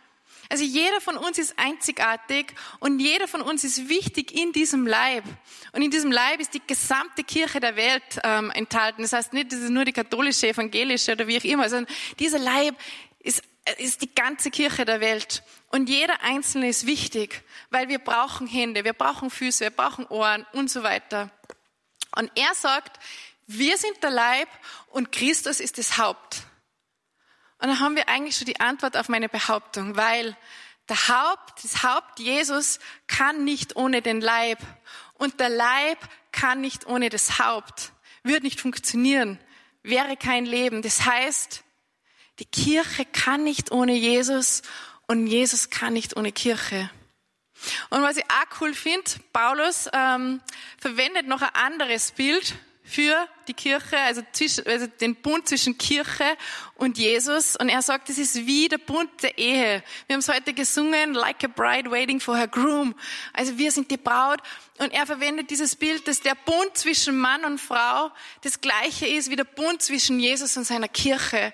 Also 0.48 0.64
jeder 0.64 1.02
von 1.02 1.18
uns 1.18 1.36
ist 1.36 1.58
einzigartig 1.58 2.54
und 2.80 2.98
jeder 2.98 3.28
von 3.28 3.42
uns 3.42 3.62
ist 3.62 3.90
wichtig 3.90 4.32
in 4.32 4.52
diesem 4.52 4.86
Leib. 4.86 5.24
Und 5.72 5.82
in 5.82 5.90
diesem 5.90 6.10
Leib 6.10 6.40
ist 6.40 6.54
die 6.54 6.62
gesamte 6.66 7.24
Kirche 7.24 7.60
der 7.60 7.76
Welt 7.76 8.02
ähm, 8.24 8.50
enthalten. 8.52 9.02
Das 9.02 9.12
heißt 9.12 9.34
nicht, 9.34 9.52
das 9.52 9.58
ist 9.58 9.70
nur 9.70 9.84
die 9.84 9.92
katholische, 9.92 10.48
evangelische 10.48 11.12
oder 11.12 11.26
wie 11.26 11.36
auch 11.36 11.44
immer, 11.44 11.68
sondern 11.68 11.94
dieser 12.18 12.38
Leib 12.38 12.74
ist 13.18 13.42
ist 13.78 14.02
die 14.02 14.12
ganze 14.12 14.50
Kirche 14.50 14.84
der 14.84 15.00
Welt. 15.00 15.44
Und 15.68 15.88
jeder 15.88 16.22
Einzelne 16.22 16.68
ist 16.68 16.86
wichtig, 16.86 17.42
weil 17.70 17.88
wir 17.88 18.00
brauchen 18.00 18.48
Hände, 18.48 18.82
wir 18.82 18.92
brauchen 18.92 19.30
Füße, 19.30 19.60
wir 19.64 19.70
brauchen 19.70 20.04
Ohren 20.06 20.44
und 20.52 20.68
so 20.68 20.82
weiter. 20.82 21.30
Und 22.16 22.30
er 22.34 22.54
sagt, 22.54 22.98
wir 23.46 23.76
sind 23.76 24.02
der 24.02 24.10
Leib 24.10 24.48
und 24.88 25.12
Christus 25.12 25.60
ist 25.60 25.78
das 25.78 25.98
Haupt. 25.98 26.42
Und 27.58 27.68
dann 27.68 27.80
haben 27.80 27.96
wir 27.96 28.08
eigentlich 28.08 28.36
schon 28.36 28.46
die 28.46 28.60
Antwort 28.60 28.96
auf 28.96 29.08
meine 29.08 29.28
Behauptung, 29.28 29.96
weil 29.96 30.36
der 30.88 31.08
Haupt, 31.08 31.62
das 31.62 31.82
Haupt 31.82 32.18
Jesus 32.18 32.80
kann 33.06 33.44
nicht 33.44 33.76
ohne 33.76 34.02
den 34.02 34.20
Leib 34.20 34.58
und 35.14 35.38
der 35.38 35.48
Leib 35.48 35.98
kann 36.32 36.60
nicht 36.60 36.86
ohne 36.86 37.08
das 37.08 37.38
Haupt, 37.38 37.92
wird 38.24 38.42
nicht 38.42 38.60
funktionieren, 38.60 39.38
wäre 39.82 40.16
kein 40.16 40.44
Leben. 40.44 40.82
Das 40.82 41.04
heißt, 41.04 41.62
die 42.38 42.46
Kirche 42.46 43.04
kann 43.04 43.44
nicht 43.44 43.70
ohne 43.70 43.94
Jesus 43.94 44.62
und 45.06 45.26
Jesus 45.26 45.70
kann 45.70 45.92
nicht 45.92 46.16
ohne 46.16 46.32
Kirche. 46.32 46.90
Und 47.90 48.02
was 48.02 48.16
ich 48.16 48.24
auch 48.24 48.60
cool 48.60 48.74
finde, 48.74 49.08
Paulus 49.32 49.88
ähm, 49.92 50.40
verwendet 50.78 51.28
noch 51.28 51.42
ein 51.42 51.54
anderes 51.54 52.10
Bild 52.12 52.56
für 52.92 53.26
die 53.48 53.54
Kirche, 53.54 53.98
also, 53.98 54.22
zwischen, 54.32 54.66
also 54.66 54.86
den 54.86 55.16
Bund 55.16 55.48
zwischen 55.48 55.78
Kirche 55.78 56.36
und 56.74 56.98
Jesus. 56.98 57.56
Und 57.56 57.68
er 57.68 57.80
sagt, 57.82 58.10
es 58.10 58.18
ist 58.18 58.46
wie 58.46 58.68
der 58.68 58.78
Bund 58.78 59.10
der 59.22 59.38
Ehe. 59.38 59.82
Wir 60.06 60.14
haben 60.14 60.20
es 60.20 60.28
heute 60.28 60.52
gesungen, 60.52 61.14
like 61.14 61.42
a 61.42 61.48
bride 61.48 61.90
waiting 61.90 62.20
for 62.20 62.36
her 62.36 62.48
groom. 62.48 62.94
Also 63.32 63.56
wir 63.56 63.72
sind 63.72 63.90
die 63.90 63.96
Braut. 63.96 64.40
Und 64.78 64.92
er 64.92 65.06
verwendet 65.06 65.50
dieses 65.50 65.74
Bild, 65.74 66.06
dass 66.06 66.20
der 66.20 66.34
Bund 66.34 66.76
zwischen 66.76 67.16
Mann 67.16 67.44
und 67.44 67.58
Frau 67.58 68.10
das 68.42 68.60
gleiche 68.60 69.06
ist 69.06 69.30
wie 69.30 69.36
der 69.36 69.44
Bund 69.44 69.80
zwischen 69.80 70.20
Jesus 70.20 70.56
und 70.56 70.64
seiner 70.64 70.88
Kirche. 70.88 71.52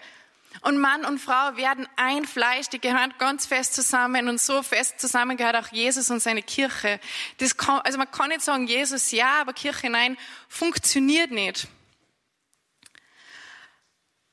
Und 0.60 0.78
Mann 0.78 1.04
und 1.04 1.18
Frau 1.18 1.56
werden 1.56 1.88
ein 1.96 2.24
Fleisch, 2.24 2.68
die 2.68 2.80
gehören 2.80 3.14
ganz 3.18 3.46
fest 3.46 3.74
zusammen 3.74 4.28
und 4.28 4.40
so 4.40 4.62
fest 4.62 5.00
zusammen 5.00 5.36
gehört 5.36 5.56
auch 5.56 5.68
Jesus 5.72 6.10
und 6.10 6.20
seine 6.20 6.42
Kirche. 6.42 7.00
Das 7.38 7.56
kann, 7.56 7.80
also 7.80 7.98
man 7.98 8.10
kann 8.10 8.30
nicht 8.30 8.42
sagen, 8.42 8.66
Jesus 8.66 9.10
ja, 9.10 9.40
aber 9.40 9.52
Kirche 9.52 9.88
nein, 9.90 10.16
funktioniert 10.48 11.30
nicht. 11.30 11.68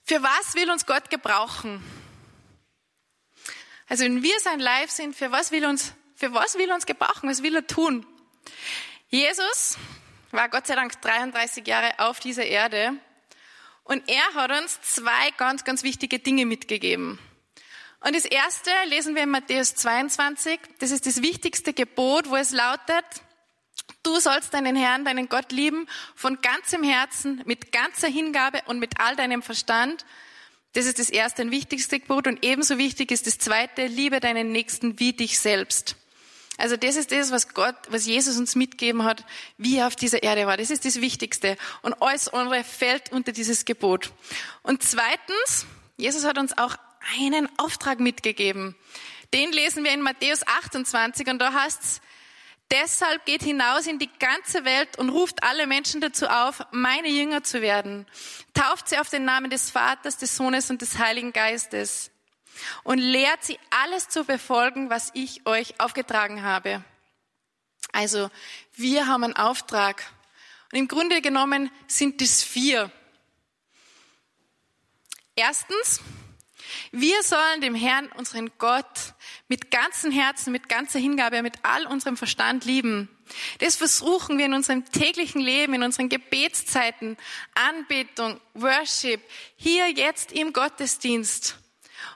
Für 0.04 0.22
was 0.22 0.56
will 0.56 0.70
uns 0.70 0.86
Gott 0.86 1.10
gebrauchen? 1.10 1.84
Also 3.88 4.04
wenn 4.04 4.24
wir 4.24 4.40
sein 4.40 4.60
Leib 4.60 4.90
sind, 4.90 5.16
für 5.16 5.32
was 5.32 5.52
will 5.52 5.66
uns, 5.66 5.94
für 6.16 6.34
was 6.34 6.58
will 6.58 6.72
uns 6.72 6.86
gebrauchen? 6.86 7.30
Was 7.30 7.44
will 7.44 7.56
er 7.56 7.68
tun? 7.68 8.06
Jesus 9.10 9.78
war 10.32 10.50
Gott 10.50 10.68
sei 10.68 10.76
Dank 10.76 11.00
33 11.02 11.66
Jahre 11.68 12.00
auf 12.00 12.20
dieser 12.20 12.46
Erde 12.46 12.94
und 13.86 14.04
er 14.10 14.34
hat 14.34 14.52
uns 14.52 14.82
zwei 14.82 15.32
ganz, 15.38 15.64
ganz 15.64 15.84
wichtige 15.84 16.20
Dinge 16.20 16.46
mitgegeben. 16.46 17.20
Und 18.02 18.16
das 18.16 18.26
erste 18.26 18.70
lesen 18.88 19.16
wir 19.16 19.24
in 19.24 19.30
Matthäus 19.30 19.76
22. 19.76 20.60
Das 20.80 20.92
ist 20.92 21.06
das 21.06 21.22
wichtigste 21.22 21.74
Gebot, 21.74 22.30
wo 22.30 22.36
es 22.36 22.52
lautet, 22.52 23.06
du 24.04 24.20
sollst 24.20 24.54
deinen 24.54 24.76
Herrn, 24.76 25.06
deinen 25.06 25.30
Gott 25.30 25.52
lieben, 25.52 25.88
von 26.16 26.40
ganzem 26.42 26.84
Herzen, 26.84 27.42
mit 27.46 27.72
ganzer 27.72 28.08
Hingabe 28.08 28.62
und 28.66 28.80
mit 28.80 29.00
all 29.00 29.16
deinem 29.16 29.42
Verstand. 29.42 30.06
Das 30.74 30.86
ist 30.86 31.00
das 31.00 31.10
erste 31.10 31.44
und 31.44 31.52
wichtigste 31.52 32.00
Gebot. 32.00 32.28
Und 32.28 32.44
ebenso 32.44 32.78
wichtig 32.78 33.12
ist 33.12 33.28
das 33.28 33.38
zweite, 33.38 33.86
liebe 33.88 34.20
deinen 34.20 34.52
Nächsten 34.52 35.00
wie 35.00 35.14
dich 35.14 35.40
selbst. 35.40 35.96
Also 36.58 36.78
das 36.78 36.96
ist 36.96 37.12
das, 37.12 37.32
was 37.32 37.54
Gott, 37.54 37.76
was 37.90 38.06
Jesus 38.06 38.38
uns 38.38 38.56
mitgeben 38.56 39.04
hat, 39.04 39.26
wie 39.58 39.78
er 39.78 39.88
auf 39.88 39.96
dieser 39.96 40.24
Erde 40.24 40.48
war. 40.48 40.58
Das 40.58 40.70
ist 40.70 40.86
das 40.86 41.02
Wichtigste. 41.02 41.58
Und 41.82 42.02
alles 42.02 42.30
andere 42.30 42.64
fällt 42.64 43.12
unter 43.12 43.32
dieses 43.32 43.66
Gebot. 43.66 44.12
Und 44.64 44.82
zweitens, 44.84 45.66
Jesus 45.98 46.24
hat 46.24 46.38
uns 46.38 46.58
auch 46.58 46.78
einen 47.20 47.50
Auftrag 47.58 48.00
mitgegeben. 48.00 48.76
Den 49.34 49.52
lesen 49.52 49.84
wir 49.84 49.92
in 49.92 50.02
Matthäus 50.02 50.48
28 50.48 51.28
und 51.28 51.40
da 51.40 51.54
heißt's, 51.54 52.00
deshalb 52.72 53.26
geht 53.26 53.44
hinaus 53.44 53.86
in 53.86 54.00
die 54.00 54.10
ganze 54.20 54.64
Welt 54.64 54.98
und 54.98 55.10
ruft 55.10 55.44
alle 55.44 55.68
Menschen 55.68 56.00
dazu 56.00 56.28
auf, 56.28 56.64
meine 56.72 57.10
Jünger 57.10 57.44
zu 57.44 57.62
werden. 57.62 58.06
Tauft 58.54 58.90
sie 58.90 58.98
auf 58.98 59.10
den 59.10 59.26
Namen 59.26 59.50
des 59.50 59.70
Vaters, 59.70 60.18
des 60.18 60.36
Sohnes 60.36 60.70
und 60.70 60.82
des 60.82 60.98
Heiligen 61.00 61.34
Geistes 61.34 62.12
und 62.84 63.00
lehrt 63.00 63.44
sie 63.44 63.60
alles 63.70 64.10
zu 64.10 64.24
befolgen, 64.24 64.90
was 64.90 65.12
ich 65.14 65.46
euch 65.46 65.80
aufgetragen 65.80 66.44
habe. 66.44 66.84
Also 67.92 68.30
wir 68.76 69.08
haben 69.08 69.24
einen 69.24 69.36
Auftrag. 69.36 70.04
Und 70.72 70.80
im 70.80 70.88
Grunde 70.88 71.22
genommen 71.22 71.72
sind 71.88 72.22
es 72.22 72.44
vier. 72.44 72.92
Erstens, 75.36 76.02
wir 76.92 77.24
sollen 77.24 77.62
dem 77.62 77.76
Herrn, 77.76 78.08
unseren 78.18 78.52
Gott, 78.58 79.14
mit 79.48 79.72
ganzem 79.72 80.12
Herzen, 80.12 80.52
mit 80.52 80.70
ganzer 80.70 81.00
Hingabe, 81.00 81.42
mit 81.42 81.60
all 81.64 81.86
unserem 81.88 82.18
Verstand 82.18 82.66
lieben. 82.66 83.10
Das 83.60 83.76
versuchen 83.76 84.38
wir 84.38 84.46
in 84.46 84.54
unserem 84.54 84.86
täglichen 84.92 85.42
Leben, 85.42 85.74
in 85.74 85.84
unseren 85.84 86.10
Gebetszeiten, 86.10 87.18
Anbetung, 87.54 88.40
Worship, 88.54 89.22
hier 89.56 89.90
jetzt 89.92 90.32
im 90.32 90.54
Gottesdienst. 90.54 91.58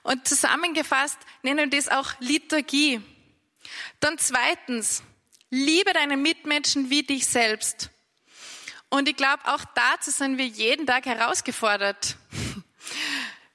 Und 0.03 0.27
zusammengefasst 0.27 1.17
nennen 1.41 1.71
wir 1.71 1.79
das 1.79 1.89
auch 1.89 2.11
Liturgie. 2.19 3.01
Dann 3.99 4.17
zweitens, 4.17 5.03
liebe 5.49 5.93
deinen 5.93 6.21
Mitmenschen 6.21 6.89
wie 6.89 7.03
dich 7.03 7.25
selbst. 7.27 7.89
Und 8.89 9.07
ich 9.07 9.15
glaube, 9.15 9.43
auch 9.45 9.63
dazu 9.75 10.11
sind 10.11 10.37
wir 10.37 10.47
jeden 10.47 10.87
Tag 10.87 11.05
herausgefordert. 11.05 12.17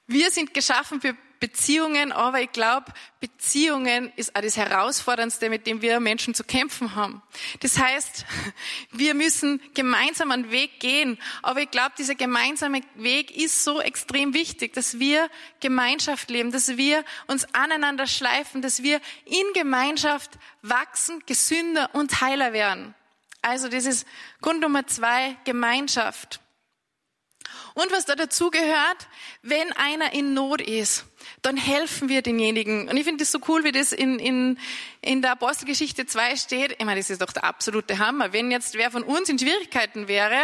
Wir 0.07 0.31
sind 0.31 0.53
geschaffen 0.53 1.01
für 1.01 1.17
Beziehungen, 1.39 2.11
aber 2.11 2.41
ich 2.41 2.51
glaube, 2.51 2.91
Beziehungen 3.19 4.11
ist 4.15 4.35
auch 4.35 4.41
das 4.41 4.57
Herausforderndste, 4.57 5.49
mit 5.49 5.67
dem 5.67 5.81
wir 5.81 5.99
Menschen 5.99 6.33
zu 6.33 6.43
kämpfen 6.43 6.95
haben. 6.95 7.21
Das 7.61 7.79
heißt, 7.79 8.25
wir 8.91 9.13
müssen 9.13 9.61
gemeinsam 9.73 10.31
einen 10.31 10.51
Weg 10.51 10.79
gehen, 10.79 11.17
aber 11.41 11.61
ich 11.61 11.71
glaube, 11.71 11.93
dieser 11.97 12.15
gemeinsame 12.15 12.81
Weg 12.95 13.35
ist 13.35 13.63
so 13.63 13.81
extrem 13.81 14.33
wichtig, 14.33 14.73
dass 14.73 14.99
wir 14.99 15.29
Gemeinschaft 15.59 16.29
leben, 16.29 16.51
dass 16.51 16.77
wir 16.77 17.03
uns 17.27 17.45
aneinander 17.53 18.07
schleifen, 18.07 18.61
dass 18.61 18.83
wir 18.83 19.01
in 19.25 19.45
Gemeinschaft 19.53 20.31
wachsen, 20.61 21.23
gesünder 21.25 21.89
und 21.93 22.21
heiler 22.21 22.53
werden. 22.53 22.95
Also 23.41 23.67
das 23.69 23.85
ist 23.85 24.07
Grund 24.41 24.61
Nummer 24.61 24.87
zwei, 24.87 25.37
Gemeinschaft. 25.43 26.39
Und 27.75 27.91
was 27.91 28.05
da 28.05 28.15
dazu 28.15 28.49
gehört, 28.49 29.07
wenn 29.41 29.71
einer 29.73 30.13
in 30.13 30.33
Not 30.33 30.61
ist, 30.61 31.05
dann 31.41 31.57
helfen 31.57 32.07
wir 32.07 32.21
denjenigen. 32.21 32.87
Und 32.87 32.95
ich 32.95 33.03
finde 33.03 33.23
das 33.23 33.33
so 33.33 33.39
cool, 33.49 33.65
wie 33.65 33.73
das 33.73 33.91
in, 33.91 34.17
in, 34.17 34.57
in 35.01 35.21
der 35.21 35.31
Apostelgeschichte 35.31 36.05
2 36.05 36.37
steht. 36.37 36.71
Ich 36.79 36.85
meine, 36.85 37.01
das 37.01 37.09
ist 37.09 37.21
doch 37.21 37.33
der 37.33 37.43
absolute 37.43 37.99
Hammer. 37.99 38.31
Wenn 38.31 38.49
jetzt 38.49 38.75
wer 38.75 38.91
von 38.91 39.03
uns 39.03 39.27
in 39.27 39.37
Schwierigkeiten 39.37 40.07
wäre, 40.07 40.37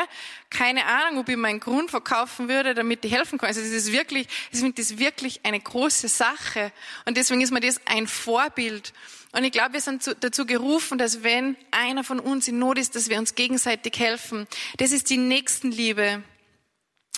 keine 0.50 0.86
Ahnung, 0.86 1.22
ob 1.22 1.30
ich 1.30 1.38
meinen 1.38 1.62
Grund 1.62 1.90
verkaufen 1.90 2.50
würde, 2.50 2.74
damit 2.74 3.06
ich 3.06 3.14
helfen 3.14 3.40
kann. 3.40 3.48
Also 3.48 3.62
das 3.62 3.70
ist 3.70 3.94
wirklich, 3.94 4.28
ich 4.52 4.60
finde 4.60 4.82
das 4.82 5.00
wirklich 5.00 5.40
eine 5.44 5.62
große 5.62 6.10
Sache. 6.10 6.74
Und 7.06 7.16
deswegen 7.16 7.40
ist 7.40 7.52
mir 7.52 7.62
das 7.62 7.80
ein 7.86 8.08
Vorbild. 8.08 8.92
Und 9.32 9.46
ich 9.46 9.54
glaube, 9.54 9.74
wir 9.74 9.82
sind 9.82 10.18
dazu 10.20 10.46
gerufen, 10.46 10.98
dass 10.98 11.24
wenn 11.24 11.56
einer 11.72 12.04
von 12.04 12.20
uns 12.20 12.50
in 12.50 12.60
Not 12.60 12.78
ist, 12.78 12.98
dass 12.98 13.10
wir 13.10 13.18
uns 13.18 13.36
gegenseitig 13.36 13.98
helfen. 13.98 14.48
Das 14.76 14.92
ist 14.92 15.10
die 15.10 15.16
Nächstenliebe. 15.16 16.24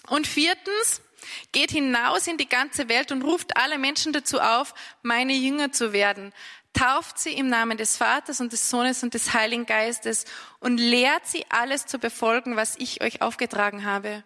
Und 0.08 0.28
viertens, 0.28 1.02
geht 1.52 1.72
hinaus 1.72 2.28
in 2.28 2.38
die 2.38 2.50
ganze 2.50 2.90
Welt 2.90 3.12
und 3.12 3.24
ruft 3.24 3.58
alle 3.58 3.78
Menschen 3.78 4.14
dazu 4.14 4.40
auf, 4.40 4.74
meine 5.02 5.34
Jünger 5.34 5.72
zu 5.72 5.94
werden. 5.94 6.34
Tauft 6.74 7.20
sie 7.20 7.34
im 7.34 7.48
Namen 7.50 7.78
des 7.78 7.98
Vaters 7.98 8.42
und 8.42 8.52
des 8.52 8.70
Sohnes 8.70 9.04
und 9.04 9.14
des 9.14 9.34
Heiligen 9.34 9.66
Geistes 9.66 10.26
und 10.60 10.80
lehrt 10.80 11.28
sie 11.28 11.46
alles 11.50 11.86
zu 11.86 12.00
befolgen, 12.00 12.56
was 12.56 12.76
ich 12.78 13.04
euch 13.04 13.22
aufgetragen 13.22 13.86
habe. 13.86 14.24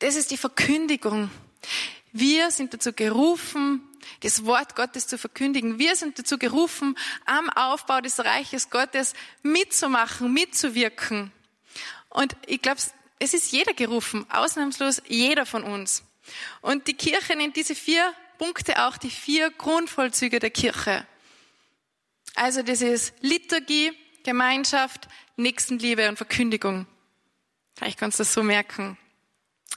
Das 0.00 0.16
ist 0.16 0.30
die 0.30 0.36
Verkündigung. 0.36 1.30
Wir 2.12 2.50
sind 2.50 2.74
dazu 2.74 2.92
gerufen, 2.92 3.86
das 4.22 4.44
Wort 4.44 4.74
Gottes 4.74 5.06
zu 5.06 5.16
verkündigen. 5.16 5.78
Wir 5.78 5.94
sind 5.94 6.18
dazu 6.18 6.38
gerufen, 6.38 6.96
am 7.24 7.48
Aufbau 7.50 8.00
des 8.00 8.18
Reiches 8.18 8.70
Gottes 8.70 9.14
mitzumachen, 9.42 10.32
mitzuwirken. 10.32 11.30
Und 12.08 12.36
ich 12.46 12.60
glaube, 12.60 12.80
es 13.20 13.34
ist 13.34 13.52
jeder 13.52 13.74
gerufen, 13.74 14.26
ausnahmslos 14.30 15.00
jeder 15.06 15.46
von 15.46 15.62
uns. 15.62 16.02
Und 16.60 16.88
die 16.88 16.94
Kirche 16.94 17.36
nennt 17.36 17.54
diese 17.54 17.74
vier 17.74 18.12
Punkte 18.38 18.86
auch 18.86 18.96
die 18.96 19.10
vier 19.10 19.50
Grundvollzüge 19.50 20.38
der 20.38 20.50
Kirche. 20.50 21.06
Also 22.34 22.62
das 22.62 22.80
ist 22.80 23.14
Liturgie, 23.20 23.92
Gemeinschaft, 24.24 25.08
Nächstenliebe 25.36 26.08
und 26.08 26.16
Verkündigung. 26.16 26.86
Vielleicht 27.76 27.98
kannst 27.98 28.18
du 28.18 28.22
das 28.22 28.32
so 28.32 28.42
merken. 28.42 28.96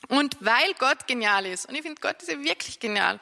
Und 0.08 0.38
weil 0.40 0.74
Gott 0.80 1.08
genial 1.08 1.46
ist, 1.46 1.68
und 1.68 1.76
ich 1.76 1.82
finde 1.82 2.02
Gott 2.02 2.22
ist 2.22 2.32
ja 2.32 2.42
wirklich 2.42 2.80
genial, 2.80 3.20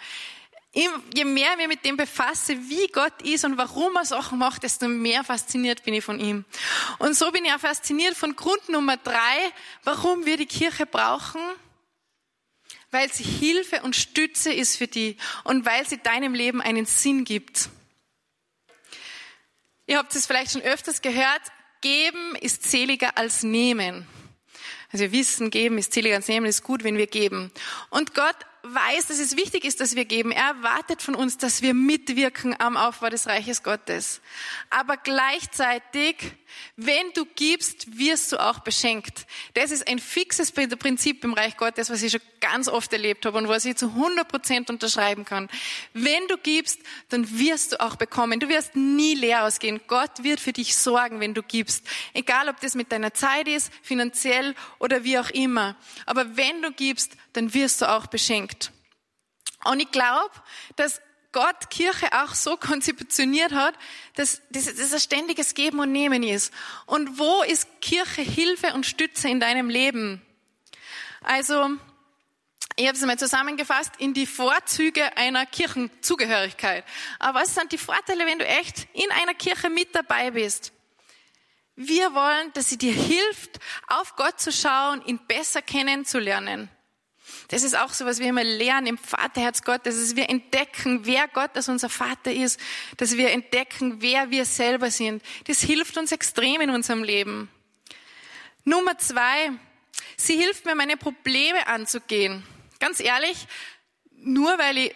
je 0.74 1.25
mehr 1.25 1.58
wir 1.58 1.68
mit 1.68 1.84
dem 1.84 1.98
befassen, 1.98 2.70
wie 2.70 2.88
Gott 2.88 3.22
ist 3.24 3.44
und 3.44 3.58
warum 3.58 3.96
er 3.98 4.06
Sachen 4.06 4.40
macht, 4.40 4.63
desto 4.63 4.88
mehr 4.88 5.24
fasziniert 5.24 5.84
bin 5.84 5.94
ich 5.94 6.04
von 6.04 6.20
ihm. 6.20 6.46
Und 6.98 7.16
so 7.16 7.32
bin 7.32 7.44
ich 7.44 7.51
auch 7.51 7.60
fasziniert 7.60 8.16
von 8.16 8.36
Grund 8.36 8.70
Nummer 8.70 8.96
drei, 8.98 9.51
warum 9.84 10.25
wir 10.25 10.38
die 10.38 10.46
Kirche 10.46 10.86
brauchen, 10.86 11.42
weil 12.90 13.12
sie 13.12 13.24
Hilfe 13.24 13.82
und 13.82 13.96
Stütze 13.96 14.54
ist 14.54 14.78
für 14.78 14.88
die 14.88 15.18
und 15.44 15.66
weil 15.66 15.88
sie 15.88 15.98
deinem 15.98 16.34
Leben 16.34 16.62
einen 16.62 16.86
Sinn 16.86 17.25
gibt. 17.25 17.70
Ihr 19.88 19.98
habt 19.98 20.16
es 20.16 20.25
vielleicht 20.25 20.54
schon 20.54 20.62
öfters 20.62 21.01
gehört, 21.01 21.42
geben 21.82 22.36
ist 22.36 22.63
seliger 22.63 23.18
als 23.18 23.44
nehmen. 23.44 24.08
Also 24.94 25.04
wir 25.04 25.12
wissen, 25.12 25.51
geben 25.51 25.78
ist 25.78 25.94
seliger 25.94 26.16
als 26.16 26.30
nehmen, 26.30 26.46
ist 26.46 26.63
gut, 26.63 26.86
wenn 26.86 26.98
wir 26.98 27.08
geben. 27.08 27.51
Und 27.90 28.13
Gott 28.13 28.36
weiß, 28.63 29.08
dass 29.08 29.20
es 29.20 29.36
wichtig 29.36 29.65
ist, 29.65 29.80
dass 29.80 29.96
wir 29.96 30.06
geben. 30.06 30.32
Er 30.32 30.46
erwartet 30.46 31.01
von 31.01 31.15
uns, 31.15 31.38
dass 31.38 31.62
wir 31.62 31.74
mitwirken 31.74 32.56
am 32.60 32.77
Aufbau 32.77 33.10
des 33.10 33.27
Reiches 33.27 33.63
Gottes. 33.63 34.22
Aber 34.70 34.98
gleichzeitig, 34.98 36.18
wenn 36.75 37.12
du 37.13 37.25
gibst, 37.36 37.98
wirst 37.98 38.32
du 38.32 38.38
auch 38.38 38.60
beschenkt. 38.60 39.25
Das 39.53 39.72
ist 39.72 39.88
ein 39.88 40.00
fixes 40.00 40.51
Prinzip 40.51 41.24
im 41.24 41.34
Reich 41.34 41.58
Gottes, 41.58 41.89
was 41.89 42.03
ich 42.03 42.12
schon 42.12 42.22
ganz 42.39 42.68
oft 42.68 42.91
erlebt 42.94 43.25
habe 43.25 43.38
und 43.38 43.48
was 43.48 43.65
ich 43.65 43.77
zu 43.77 43.88
100 43.88 44.27
Prozent 44.27 44.70
unterschreiben 44.70 45.25
kann. 45.25 45.50
Wenn 45.94 46.27
du 46.27 46.38
gibst, 46.38 46.80
dann 47.10 47.39
wirst 47.39 47.74
du 47.74 47.82
auch 47.82 47.96
bekommen. 47.96 48.39
Du 48.39 48.50
wirst 48.50 48.75
nie 48.75 49.15
leer 49.15 49.46
ausgehen. 49.46 49.80
Gott 49.88 50.24
wird 50.24 50.39
für 50.39 50.53
dich 50.53 50.75
sorgen, 50.75 51.20
wenn 51.20 51.34
du 51.34 51.44
gibst. 51.44 51.86
Egal, 52.13 52.50
ob 52.50 52.60
das 52.60 52.75
mit 52.75 52.91
deiner 52.91 53.13
Zeit 53.13 53.48
ist, 53.48 53.72
finanziell 53.82 54.56
oder 54.80 55.03
wie 55.03 55.18
auch 55.18 55.30
immer. 55.30 55.75
Aber 56.06 56.36
wenn 56.36 56.62
du 56.62 56.72
gibst, 56.72 57.13
dann 57.34 57.53
wirst 57.53 57.82
du 57.82 57.89
auch 57.89 58.08
beschenkt. 58.08 58.50
Und 59.65 59.80
ich 59.80 59.91
glaube, 59.91 60.32
dass 60.75 61.01
Gott 61.32 61.70
Kirche 61.70 62.08
auch 62.12 62.34
so 62.34 62.58
konzeptioniert 62.58 63.53
hat, 63.53 63.74
dass 64.15 64.41
das, 64.50 64.94
ein 64.94 65.00
ständiges 65.00 65.53
Geben 65.53 65.80
und 65.80 65.91
Nehmen 65.91 66.24
ist. 66.24 66.53
Und 66.86 67.18
wo 67.18 67.41
ist 67.44 67.68
Kirche 67.80 68.22
Hilfe 68.22 68.74
und 68.74 68.86
Stütze 68.86 69.30
in 69.30 69.39
deinem 69.39 69.70
Leben? 69.70 70.22
Also, 71.22 71.70
ich 72.75 72.88
habe 72.88 72.98
es 72.98 73.06
mal 73.06 73.18
zusammengefasst 73.18 73.91
in 74.00 74.13
die 74.13 74.25
Vorzüge 74.25 75.15
einer 75.15 75.46
Kirchenzugehörigkeit. 75.46 76.84
Aber 77.20 77.41
was 77.41 77.56
sind 77.56 77.72
die 77.72 77.77
Vorteile, 77.77 78.25
wenn 78.25 78.39
du 78.39 78.46
echt 78.46 78.88
in 78.94 79.10
einer 79.12 79.34
Kirche 79.34 79.70
mit 79.70 79.96
dabei 79.96 80.32
bist? 80.32 80.74
Wir 81.75 82.13
wollen, 82.13 82.51
dass 82.53 82.70
sie 82.70 82.77
dir 82.77 82.94
hilft, 82.94 83.60
auf 83.88 84.15
Gott 84.15 84.39
zu 84.39 84.51
schauen, 84.51 85.03
ihn 85.06 85.20
besser 85.27 85.62
kennenzulernen. 85.62 86.70
Das 87.51 87.63
ist 87.63 87.77
auch 87.77 87.91
so, 87.91 88.05
was 88.05 88.20
wir 88.20 88.27
immer 88.27 88.46
lernen 88.46 88.88
im 88.88 88.98
Vaterherz 88.98 89.63
Gottes, 89.63 90.00
dass 90.00 90.15
wir 90.15 90.29
entdecken, 90.29 91.01
wer 91.05 91.27
Gott 91.27 91.51
als 91.53 91.67
unser 91.67 91.89
Vater 91.89 92.31
ist, 92.31 92.58
dass 92.96 93.17
wir 93.17 93.31
entdecken, 93.31 94.01
wer 94.01 94.31
wir 94.31 94.46
selber 94.46 94.89
sind. 94.89 95.22
Das 95.48 95.60
hilft 95.60 95.98
uns 95.98 96.13
extrem 96.13 96.62
in 96.62 96.70
unserem 96.70 97.03
Leben. 97.03 97.50
Nummer 98.63 98.98
zwei, 98.98 99.51
sie 100.15 100.38
hilft 100.38 100.65
mir, 100.65 100.75
meine 100.75 100.96
Probleme 100.96 101.67
anzugehen. 101.67 102.43
Ganz 102.79 103.01
ehrlich, 103.01 103.48
nur 104.12 104.58
weil 104.58 104.77
ich 104.77 104.96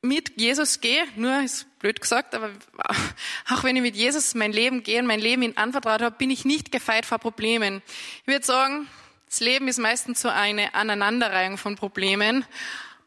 mit 0.00 0.40
Jesus 0.40 0.80
gehe, 0.80 1.04
nur 1.16 1.42
ist 1.42 1.66
blöd 1.80 2.00
gesagt, 2.00 2.34
aber 2.34 2.50
auch 3.50 3.62
wenn 3.62 3.76
ich 3.76 3.82
mit 3.82 3.94
Jesus 3.94 4.34
mein 4.34 4.52
Leben 4.52 4.82
gehe 4.82 5.00
und 5.00 5.06
mein 5.06 5.20
Leben 5.20 5.42
ihm 5.42 5.52
anvertraut 5.56 6.00
habe, 6.00 6.16
bin 6.16 6.30
ich 6.30 6.46
nicht 6.46 6.72
gefeit 6.72 7.04
vor 7.04 7.18
Problemen. 7.18 7.82
Ich 8.22 8.28
würde 8.28 8.46
sagen, 8.46 8.88
das 9.30 9.38
Leben 9.38 9.68
ist 9.68 9.78
meistens 9.78 10.20
so 10.20 10.28
eine 10.28 10.74
Aneinanderreihung 10.74 11.56
von 11.56 11.76
Problemen. 11.76 12.44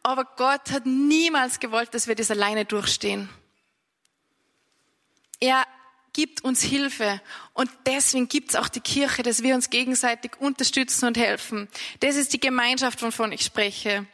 Aber 0.03 0.24
Gott 0.24 0.72
hat 0.72 0.86
niemals 0.86 1.60
gewollt, 1.60 1.94
dass 1.94 2.08
wir 2.08 2.15
das 2.15 2.32
alleine 2.32 2.63
durchstehen. 2.63 3.27
Er 5.42 5.65
gibt 6.13 6.42
uns 6.46 6.62
Hilfe 6.62 7.22
und 7.53 7.70
deswegen 7.86 8.30
gibt 8.30 8.51
es 8.51 8.56
auch 8.56 8.70
die 8.70 8.80
Kirche, 8.80 9.22
dass 9.24 9.44
wir 9.44 9.53
uns 9.53 9.70
gegenseitig 9.70 10.39
unterstützen 10.39 11.08
und 11.08 11.18
helfen. 11.18 11.68
Das 12.00 12.15
ist 12.15 12.32
die 12.32 12.39
Gemeinschaft, 12.39 13.01
wovon 13.01 13.34
ich 13.34 13.42
spreche. 13.42 14.06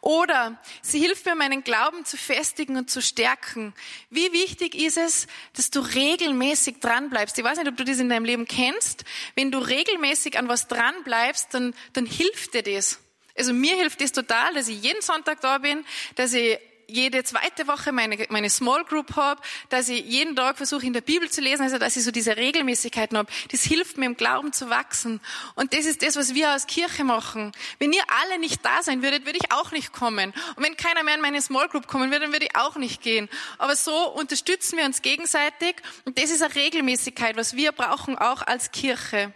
Oder 0.00 0.60
sie 0.82 1.00
hilft 1.00 1.26
mir, 1.26 1.34
meinen 1.34 1.64
Glauben 1.64 2.04
zu 2.04 2.16
festigen 2.16 2.76
und 2.76 2.90
zu 2.90 3.02
stärken. 3.02 3.74
Wie 4.10 4.32
wichtig 4.32 4.74
ist 4.74 4.96
es, 4.96 5.26
dass 5.54 5.70
du 5.70 5.80
regelmäßig 5.80 6.80
dranbleibst? 6.80 7.38
Ich 7.38 7.44
weiß 7.44 7.58
nicht, 7.58 7.68
ob 7.68 7.76
du 7.76 7.84
das 7.84 7.98
in 7.98 8.08
deinem 8.08 8.24
Leben 8.24 8.46
kennst. 8.46 9.04
Wenn 9.34 9.50
du 9.50 9.58
regelmäßig 9.58 10.38
an 10.38 10.48
was 10.48 10.68
dranbleibst, 10.68 11.52
dann, 11.52 11.74
dann 11.92 12.06
hilft 12.06 12.54
dir 12.54 12.62
das. 12.62 13.00
Also 13.36 13.52
mir 13.52 13.76
hilft 13.76 14.00
das 14.00 14.12
total, 14.12 14.54
dass 14.54 14.68
ich 14.68 14.82
jeden 14.82 15.00
Sonntag 15.00 15.40
da 15.40 15.58
bin, 15.58 15.84
dass 16.16 16.32
ich 16.32 16.58
jede 16.88 17.22
zweite 17.22 17.68
Woche 17.68 17.92
meine, 17.92 18.26
meine 18.30 18.48
Small 18.48 18.84
Group 18.84 19.14
habe, 19.14 19.40
dass 19.68 19.88
ich 19.88 20.04
jeden 20.04 20.34
Tag 20.34 20.56
versuche, 20.56 20.86
in 20.86 20.94
der 20.94 21.02
Bibel 21.02 21.30
zu 21.30 21.42
lesen, 21.42 21.62
also 21.62 21.78
dass 21.78 21.96
ich 21.96 22.04
so 22.04 22.10
diese 22.10 22.36
Regelmäßigkeiten 22.36 23.16
habe. 23.16 23.30
Das 23.50 23.62
hilft 23.62 23.98
mir 23.98 24.06
im 24.06 24.16
Glauben 24.16 24.52
zu 24.52 24.70
wachsen. 24.70 25.20
Und 25.54 25.74
das 25.74 25.84
ist 25.84 26.02
das, 26.02 26.16
was 26.16 26.34
wir 26.34 26.48
als 26.50 26.66
Kirche 26.66 27.04
machen. 27.04 27.52
Wenn 27.78 27.92
ihr 27.92 28.02
alle 28.22 28.38
nicht 28.38 28.64
da 28.64 28.82
sein 28.82 29.02
würdet, 29.02 29.26
würde 29.26 29.38
ich 29.42 29.52
auch 29.52 29.70
nicht 29.70 29.92
kommen. 29.92 30.32
Und 30.56 30.64
wenn 30.64 30.76
keiner 30.76 31.02
mehr 31.02 31.14
in 31.14 31.20
meine 31.20 31.42
Small 31.42 31.68
Group 31.68 31.86
kommen 31.86 32.10
würde, 32.10 32.24
dann 32.24 32.32
würde 32.32 32.46
ich 32.46 32.56
auch 32.56 32.76
nicht 32.76 33.02
gehen. 33.02 33.28
Aber 33.58 33.76
so 33.76 34.10
unterstützen 34.12 34.78
wir 34.78 34.86
uns 34.86 35.02
gegenseitig. 35.02 35.76
Und 36.06 36.18
das 36.18 36.30
ist 36.30 36.42
eine 36.42 36.54
Regelmäßigkeit, 36.54 37.36
was 37.36 37.54
wir 37.54 37.72
brauchen, 37.72 38.16
auch 38.16 38.42
als 38.42 38.72
Kirche. 38.72 39.32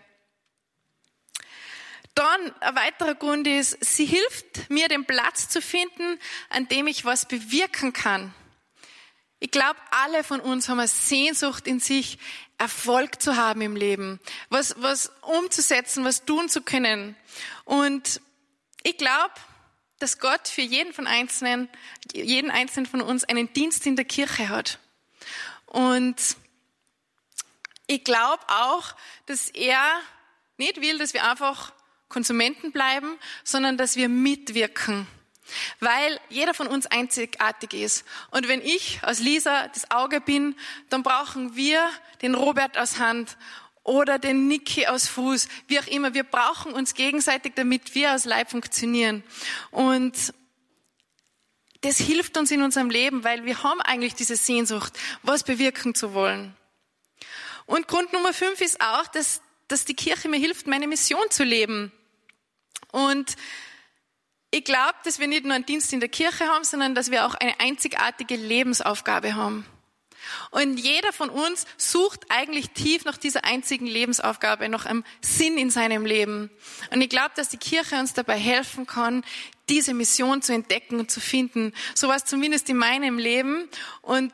Dann 2.14 2.52
ein 2.60 2.76
weiterer 2.76 3.14
Grund 3.14 3.46
ist, 3.46 3.78
sie 3.80 4.04
hilft 4.04 4.68
mir, 4.70 4.88
den 4.88 5.06
Platz 5.06 5.48
zu 5.48 5.62
finden, 5.62 6.18
an 6.50 6.68
dem 6.68 6.86
ich 6.86 7.04
was 7.04 7.26
bewirken 7.26 7.92
kann. 7.92 8.34
Ich 9.40 9.50
glaube, 9.50 9.78
alle 9.90 10.22
von 10.22 10.40
uns 10.40 10.68
haben 10.68 10.78
eine 10.78 10.88
Sehnsucht 10.88 11.66
in 11.66 11.80
sich, 11.80 12.18
Erfolg 12.58 13.20
zu 13.20 13.36
haben 13.36 13.60
im 13.60 13.74
Leben, 13.74 14.20
was, 14.50 14.76
was 14.78 15.10
umzusetzen, 15.22 16.04
was 16.04 16.24
tun 16.24 16.48
zu 16.48 16.62
können. 16.62 17.16
Und 17.64 18.20
ich 18.84 18.96
glaube, 18.98 19.34
dass 19.98 20.20
Gott 20.20 20.46
für 20.46 20.62
jeden 20.62 20.92
von 20.92 21.08
Einzelnen, 21.08 21.68
jeden 22.12 22.52
Einzelnen 22.52 22.86
von 22.86 23.00
uns 23.00 23.24
einen 23.24 23.52
Dienst 23.52 23.84
in 23.86 23.96
der 23.96 24.04
Kirche 24.04 24.48
hat. 24.48 24.78
Und 25.66 26.36
ich 27.88 28.04
glaube 28.04 28.42
auch, 28.46 28.94
dass 29.26 29.48
er 29.48 29.82
nicht 30.56 30.80
will, 30.80 30.98
dass 30.98 31.14
wir 31.14 31.28
einfach 31.28 31.72
Konsumenten 32.12 32.70
bleiben, 32.70 33.16
sondern 33.42 33.76
dass 33.76 33.96
wir 33.96 34.08
mitwirken. 34.08 35.06
Weil 35.80 36.20
jeder 36.28 36.54
von 36.54 36.68
uns 36.68 36.86
einzigartig 36.86 37.74
ist. 37.74 38.04
Und 38.30 38.48
wenn 38.48 38.62
ich 38.62 39.00
als 39.02 39.18
Lisa 39.18 39.68
das 39.68 39.90
Auge 39.90 40.20
bin, 40.20 40.54
dann 40.88 41.02
brauchen 41.02 41.56
wir 41.56 41.90
den 42.22 42.34
Robert 42.34 42.78
aus 42.78 42.98
Hand 42.98 43.36
oder 43.82 44.18
den 44.18 44.46
Niki 44.46 44.86
aus 44.86 45.08
Fuß, 45.08 45.48
wie 45.66 45.80
auch 45.80 45.86
immer. 45.86 46.14
Wir 46.14 46.24
brauchen 46.24 46.72
uns 46.72 46.94
gegenseitig, 46.94 47.54
damit 47.56 47.94
wir 47.94 48.12
als 48.12 48.24
Leib 48.24 48.50
funktionieren. 48.50 49.24
Und 49.70 50.32
das 51.80 51.98
hilft 51.98 52.38
uns 52.38 52.50
in 52.50 52.62
unserem 52.62 52.90
Leben, 52.90 53.24
weil 53.24 53.44
wir 53.44 53.62
haben 53.64 53.80
eigentlich 53.80 54.14
diese 54.14 54.36
Sehnsucht, 54.36 54.96
was 55.22 55.42
bewirken 55.42 55.94
zu 55.94 56.14
wollen. 56.14 56.56
Und 57.66 57.88
Grund 57.88 58.12
Nummer 58.12 58.32
fünf 58.32 58.60
ist 58.60 58.80
auch, 58.80 59.06
dass, 59.08 59.40
dass 59.66 59.84
die 59.84 59.94
Kirche 59.94 60.28
mir 60.28 60.38
hilft, 60.38 60.66
meine 60.66 60.86
Mission 60.86 61.28
zu 61.30 61.42
leben. 61.42 61.92
Und 62.92 63.34
ich 64.52 64.64
glaube, 64.64 64.94
dass 65.04 65.18
wir 65.18 65.26
nicht 65.26 65.44
nur 65.44 65.54
einen 65.54 65.66
Dienst 65.66 65.92
in 65.92 66.00
der 66.00 66.08
Kirche 66.08 66.46
haben, 66.46 66.62
sondern 66.62 66.94
dass 66.94 67.10
wir 67.10 67.26
auch 67.26 67.34
eine 67.34 67.58
einzigartige 67.58 68.36
Lebensaufgabe 68.36 69.34
haben. 69.34 69.66
Und 70.50 70.78
jeder 70.78 71.12
von 71.12 71.30
uns 71.30 71.66
sucht 71.76 72.26
eigentlich 72.28 72.70
tief 72.70 73.04
nach 73.04 73.16
dieser 73.16 73.44
einzigen 73.44 73.86
Lebensaufgabe, 73.86 74.68
nach 74.68 74.86
einem 74.86 75.04
Sinn 75.20 75.58
in 75.58 75.70
seinem 75.70 76.06
Leben. 76.06 76.50
Und 76.90 77.00
ich 77.00 77.08
glaube, 77.08 77.32
dass 77.34 77.48
die 77.48 77.56
Kirche 77.56 77.98
uns 77.98 78.12
dabei 78.12 78.38
helfen 78.38 78.86
kann, 78.86 79.24
diese 79.68 79.94
Mission 79.94 80.42
zu 80.42 80.52
entdecken 80.52 81.00
und 81.00 81.10
zu 81.10 81.20
finden. 81.20 81.72
So 81.94 82.08
war 82.08 82.16
es 82.16 82.24
zumindest 82.24 82.68
in 82.68 82.76
meinem 82.76 83.18
Leben. 83.18 83.68
Und 84.02 84.32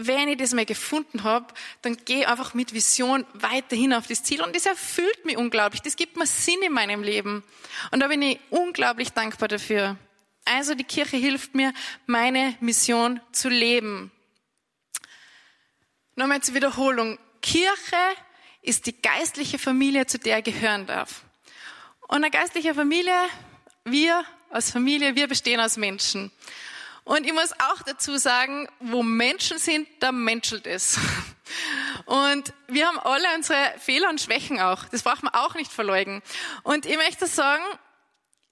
wenn 0.00 0.28
ich 0.28 0.36
das 0.36 0.54
mal 0.54 0.64
gefunden 0.64 1.24
habe, 1.24 1.52
dann 1.82 1.96
gehe 2.04 2.28
einfach 2.28 2.54
mit 2.54 2.72
Vision 2.72 3.26
weiterhin 3.34 3.92
auf 3.92 4.06
das 4.06 4.22
Ziel 4.22 4.40
und 4.42 4.54
das 4.54 4.64
erfüllt 4.64 5.24
mich 5.24 5.36
unglaublich. 5.36 5.82
Das 5.82 5.96
gibt 5.96 6.16
mir 6.16 6.26
Sinn 6.26 6.62
in 6.64 6.72
meinem 6.72 7.02
Leben 7.02 7.42
und 7.90 7.98
da 7.98 8.06
bin 8.06 8.22
ich 8.22 8.38
unglaublich 8.50 9.10
dankbar 9.10 9.48
dafür. 9.48 9.96
Also 10.44 10.76
die 10.76 10.84
Kirche 10.84 11.16
hilft 11.16 11.56
mir, 11.56 11.74
meine 12.06 12.56
Mission 12.60 13.20
zu 13.32 13.48
leben. 13.48 14.12
Nochmal 16.14 16.42
zur 16.42 16.54
Wiederholung. 16.54 17.18
Kirche 17.42 17.96
ist 18.62 18.86
die 18.86 19.02
geistliche 19.02 19.58
Familie, 19.58 20.06
zu 20.06 20.18
der 20.18 20.38
ich 20.38 20.44
gehören 20.44 20.86
darf. 20.86 21.24
Und 22.02 22.18
eine 22.18 22.30
geistliche 22.30 22.72
Familie, 22.72 23.14
wir 23.84 24.24
als 24.50 24.70
Familie, 24.70 25.16
wir 25.16 25.26
bestehen 25.26 25.60
aus 25.60 25.76
Menschen. 25.76 26.30
Und 27.08 27.24
ich 27.24 27.32
muss 27.32 27.52
auch 27.52 27.80
dazu 27.86 28.18
sagen, 28.18 28.68
wo 28.80 29.02
Menschen 29.02 29.56
sind, 29.58 29.88
da 30.00 30.12
menschelt 30.12 30.66
es. 30.66 30.98
Und 32.04 32.52
wir 32.66 32.86
haben 32.86 32.98
alle 32.98 33.26
unsere 33.34 33.58
Fehler 33.78 34.10
und 34.10 34.20
Schwächen 34.20 34.60
auch. 34.60 34.84
Das 34.90 35.02
braucht 35.04 35.22
man 35.22 35.32
auch 35.32 35.54
nicht 35.54 35.72
verleugnen. 35.72 36.20
Und 36.64 36.84
ich 36.84 36.98
möchte 36.98 37.26
sagen, 37.26 37.64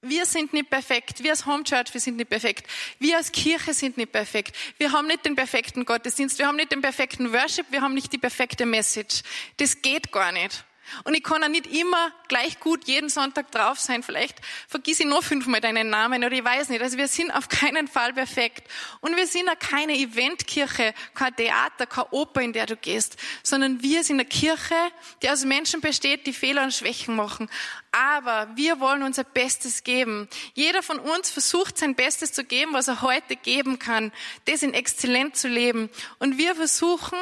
wir 0.00 0.24
sind 0.24 0.54
nicht 0.54 0.70
perfekt. 0.70 1.22
Wir 1.22 1.32
als 1.32 1.44
Home 1.44 1.64
Church, 1.64 1.92
wir 1.92 2.00
sind 2.00 2.16
nicht 2.16 2.30
perfekt. 2.30 2.66
Wir 2.98 3.18
als 3.18 3.30
Kirche 3.30 3.74
sind 3.74 3.98
nicht 3.98 4.12
perfekt. 4.12 4.56
Wir 4.78 4.90
haben 4.92 5.06
nicht 5.06 5.26
den 5.26 5.36
perfekten 5.36 5.84
Gottesdienst. 5.84 6.38
Wir 6.38 6.46
haben 6.46 6.56
nicht 6.56 6.72
den 6.72 6.80
perfekten 6.80 7.34
Worship. 7.34 7.66
Wir 7.70 7.82
haben 7.82 7.92
nicht 7.92 8.10
die 8.14 8.18
perfekte 8.18 8.64
Message. 8.64 9.22
Das 9.58 9.82
geht 9.82 10.12
gar 10.12 10.32
nicht. 10.32 10.64
Und 11.04 11.14
ich 11.14 11.22
kann 11.22 11.42
auch 11.42 11.48
nicht 11.48 11.66
immer 11.66 12.12
gleich 12.28 12.60
gut 12.60 12.86
jeden 12.86 13.08
Sonntag 13.08 13.50
drauf 13.50 13.78
sein. 13.78 14.02
Vielleicht 14.02 14.38
vergiss 14.68 15.00
ich 15.00 15.06
noch 15.06 15.22
fünfmal 15.22 15.60
deinen 15.60 15.90
Namen 15.90 16.24
oder 16.24 16.34
ich 16.34 16.44
weiß 16.44 16.68
nicht. 16.68 16.82
Also 16.82 16.96
wir 16.98 17.08
sind 17.08 17.30
auf 17.30 17.48
keinen 17.48 17.88
Fall 17.88 18.12
perfekt. 18.12 18.68
Und 19.00 19.16
wir 19.16 19.26
sind 19.26 19.48
auch 19.48 19.58
keine 19.58 19.94
Eventkirche, 19.94 20.94
kein 21.14 21.36
Theater, 21.36 21.86
kein 21.86 22.04
Oper, 22.10 22.42
in 22.42 22.52
der 22.52 22.66
du 22.66 22.76
gehst, 22.76 23.16
sondern 23.42 23.82
wir 23.82 24.04
sind 24.04 24.16
eine 24.16 24.28
Kirche, 24.28 24.74
die 25.22 25.30
aus 25.30 25.44
Menschen 25.44 25.80
besteht, 25.80 26.26
die 26.26 26.32
Fehler 26.32 26.62
und 26.64 26.74
Schwächen 26.74 27.16
machen. 27.16 27.48
Aber 27.92 28.48
wir 28.56 28.78
wollen 28.78 29.02
unser 29.02 29.24
Bestes 29.24 29.82
geben. 29.82 30.28
Jeder 30.52 30.82
von 30.82 30.98
uns 30.98 31.30
versucht 31.30 31.78
sein 31.78 31.94
Bestes 31.94 32.32
zu 32.32 32.44
geben, 32.44 32.74
was 32.74 32.88
er 32.88 33.00
heute 33.00 33.36
geben 33.36 33.78
kann, 33.78 34.12
das 34.44 34.62
in 34.62 34.74
exzellent 34.74 35.36
zu 35.36 35.48
leben. 35.48 35.88
Und 36.18 36.36
wir 36.36 36.54
versuchen 36.54 37.18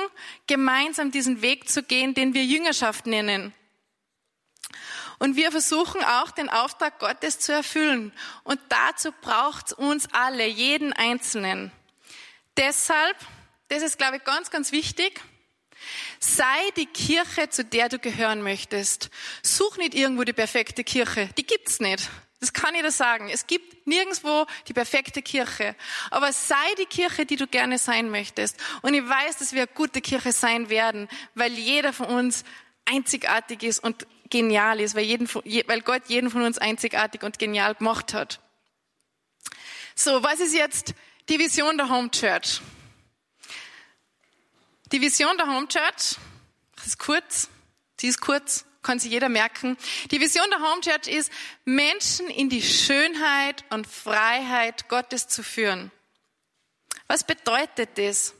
gemeinsam 0.48 1.12
diesen 1.12 1.42
Weg 1.42 1.68
zu 1.68 1.84
gehen, 1.84 2.14
den 2.14 2.34
wir 2.34 2.44
Jüngerschaft 2.44 3.06
nennen. 3.06 3.53
Und 5.18 5.36
wir 5.36 5.50
versuchen 5.50 6.02
auch 6.02 6.30
den 6.30 6.48
Auftrag 6.48 6.98
Gottes 6.98 7.38
zu 7.38 7.52
erfüllen. 7.52 8.12
Und 8.42 8.60
dazu 8.68 9.12
braucht 9.20 9.68
es 9.68 9.72
uns 9.72 10.08
alle, 10.12 10.46
jeden 10.46 10.92
Einzelnen. 10.92 11.72
Deshalb, 12.56 13.16
das 13.68 13.82
ist, 13.82 13.98
glaube 13.98 14.16
ich, 14.16 14.24
ganz, 14.24 14.50
ganz 14.50 14.72
wichtig, 14.72 15.20
sei 16.20 16.70
die 16.76 16.86
Kirche, 16.86 17.50
zu 17.50 17.64
der 17.64 17.88
du 17.88 17.98
gehören 17.98 18.42
möchtest. 18.42 19.10
Such 19.42 19.76
nicht 19.76 19.94
irgendwo 19.94 20.24
die 20.24 20.32
perfekte 20.32 20.84
Kirche. 20.84 21.28
Die 21.36 21.46
gibt's 21.46 21.80
nicht. 21.80 22.08
Das 22.40 22.52
kann 22.52 22.74
ich 22.74 22.82
dir 22.82 22.90
sagen. 22.90 23.30
Es 23.30 23.46
gibt 23.46 23.86
nirgendwo 23.86 24.46
die 24.68 24.74
perfekte 24.74 25.22
Kirche. 25.22 25.74
Aber 26.10 26.32
sei 26.32 26.74
die 26.78 26.86
Kirche, 26.86 27.26
die 27.26 27.36
du 27.36 27.46
gerne 27.46 27.78
sein 27.78 28.10
möchtest. 28.10 28.58
Und 28.82 28.94
ich 28.94 29.08
weiß, 29.08 29.38
dass 29.38 29.52
wir 29.52 29.62
eine 29.62 29.72
gute 29.74 30.00
Kirche 30.00 30.32
sein 30.32 30.68
werden, 30.68 31.08
weil 31.34 31.52
jeder 31.52 31.92
von 31.92 32.06
uns 32.06 32.44
einzigartig 32.84 33.62
ist 33.62 33.78
und 33.78 34.06
genial 34.34 34.80
ist, 34.80 34.96
weil, 34.96 35.04
jeden, 35.04 35.32
weil 35.32 35.80
Gott 35.82 36.02
jeden 36.08 36.28
von 36.28 36.42
uns 36.42 36.58
einzigartig 36.58 37.22
und 37.22 37.38
genial 37.38 37.76
gemacht 37.76 38.12
hat. 38.14 38.40
So, 39.94 40.24
was 40.24 40.40
ist 40.40 40.54
jetzt 40.54 40.92
die 41.28 41.38
Vision 41.38 41.76
der 41.76 41.88
Home 41.88 42.10
Church? 42.10 42.60
Die 44.90 45.00
Vision 45.00 45.36
der 45.38 45.46
Home 45.46 45.68
Church, 45.68 46.16
das 46.74 46.86
ist 46.86 46.98
kurz, 46.98 47.48
sie 48.00 48.08
ist 48.08 48.20
kurz, 48.20 48.64
kann 48.82 48.98
sich 48.98 49.12
jeder 49.12 49.28
merken. 49.28 49.76
Die 50.10 50.20
Vision 50.20 50.50
der 50.50 50.58
Home 50.58 50.80
Church 50.80 51.06
ist, 51.06 51.30
Menschen 51.64 52.26
in 52.26 52.48
die 52.48 52.60
Schönheit 52.60 53.64
und 53.70 53.86
Freiheit 53.86 54.88
Gottes 54.88 55.28
zu 55.28 55.44
führen. 55.44 55.92
Was 57.06 57.22
bedeutet 57.22 57.90
das? 57.98 58.34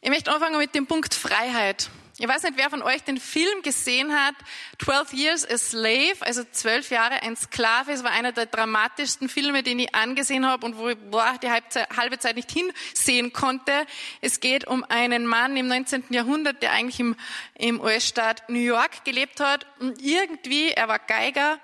Ich 0.00 0.10
möchte 0.10 0.32
anfangen 0.32 0.58
mit 0.58 0.74
dem 0.74 0.88
Punkt 0.88 1.14
Freiheit. 1.14 1.90
Ich 2.16 2.28
weiß 2.28 2.44
nicht, 2.44 2.56
wer 2.56 2.70
von 2.70 2.80
euch 2.80 3.02
den 3.02 3.18
Film 3.18 3.62
gesehen 3.62 4.14
hat, 4.14 4.36
12 4.84 5.12
Years 5.14 5.50
a 5.50 5.58
Slave, 5.58 6.14
also 6.20 6.44
zwölf 6.44 6.90
Jahre 6.90 7.20
ein 7.24 7.34
Sklave. 7.34 7.90
Es 7.90 8.04
war 8.04 8.12
einer 8.12 8.30
der 8.30 8.46
dramatischsten 8.46 9.28
Filme, 9.28 9.64
den 9.64 9.80
ich 9.80 9.96
angesehen 9.96 10.46
habe 10.46 10.64
und 10.64 10.76
wo 10.76 10.90
ich 10.90 10.96
boah, 11.10 11.36
die 11.42 11.50
halbe 11.50 12.18
Zeit 12.20 12.36
nicht 12.36 12.52
hinsehen 12.52 13.32
konnte. 13.32 13.72
Es 14.20 14.38
geht 14.38 14.64
um 14.64 14.84
einen 14.84 15.26
Mann 15.26 15.56
im 15.56 15.66
19. 15.66 16.04
Jahrhundert, 16.10 16.62
der 16.62 16.70
eigentlich 16.70 17.00
im, 17.00 17.16
im 17.56 17.80
US-Staat 17.80 18.48
New 18.48 18.60
York 18.60 19.04
gelebt 19.04 19.40
hat 19.40 19.66
und 19.80 20.00
irgendwie, 20.00 20.70
er 20.70 20.86
war 20.86 21.00
Geiger, 21.00 21.58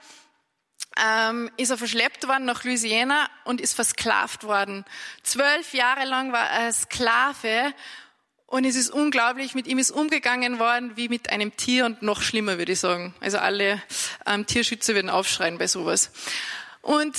ähm, 1.00 1.48
ist 1.58 1.70
er 1.70 1.78
verschleppt 1.78 2.26
worden 2.26 2.46
nach 2.46 2.64
Louisiana 2.64 3.30
und 3.44 3.60
ist 3.60 3.74
versklavt 3.74 4.42
worden. 4.42 4.84
Zwölf 5.22 5.74
Jahre 5.74 6.06
lang 6.06 6.32
war 6.32 6.50
er 6.50 6.72
Sklave 6.72 7.72
und 8.50 8.64
es 8.64 8.74
ist 8.74 8.90
unglaublich, 8.90 9.54
mit 9.54 9.68
ihm 9.68 9.78
ist 9.78 9.92
umgegangen 9.92 10.58
worden 10.58 10.96
wie 10.96 11.08
mit 11.08 11.30
einem 11.30 11.56
Tier 11.56 11.86
und 11.86 12.02
noch 12.02 12.20
schlimmer, 12.20 12.58
würde 12.58 12.72
ich 12.72 12.80
sagen. 12.80 13.14
Also 13.20 13.38
alle 13.38 13.80
ähm, 14.26 14.44
Tierschützer 14.44 14.96
würden 14.96 15.08
aufschreien 15.08 15.56
bei 15.56 15.68
sowas. 15.68 16.10
Und 16.82 17.16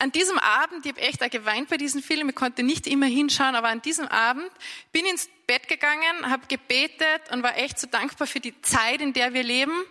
an 0.00 0.10
diesem 0.10 0.38
Abend, 0.40 0.84
ich 0.84 0.90
habe 0.90 1.02
echt 1.02 1.22
auch 1.22 1.30
geweint 1.30 1.68
bei 1.68 1.76
diesem 1.76 2.02
Film, 2.02 2.30
ich 2.30 2.34
konnte 2.34 2.64
nicht 2.64 2.88
immer 2.88 3.06
hinschauen, 3.06 3.54
aber 3.54 3.68
an 3.68 3.80
diesem 3.80 4.08
Abend 4.08 4.50
bin 4.90 5.06
ins 5.06 5.28
Bett 5.46 5.68
gegangen, 5.68 6.28
habe 6.28 6.42
gebetet 6.48 7.30
und 7.30 7.44
war 7.44 7.56
echt 7.56 7.78
so 7.78 7.86
dankbar 7.86 8.26
für 8.26 8.40
die 8.40 8.60
Zeit, 8.60 9.00
in 9.00 9.12
der 9.12 9.32
wir 9.34 9.44
leben, 9.44 9.84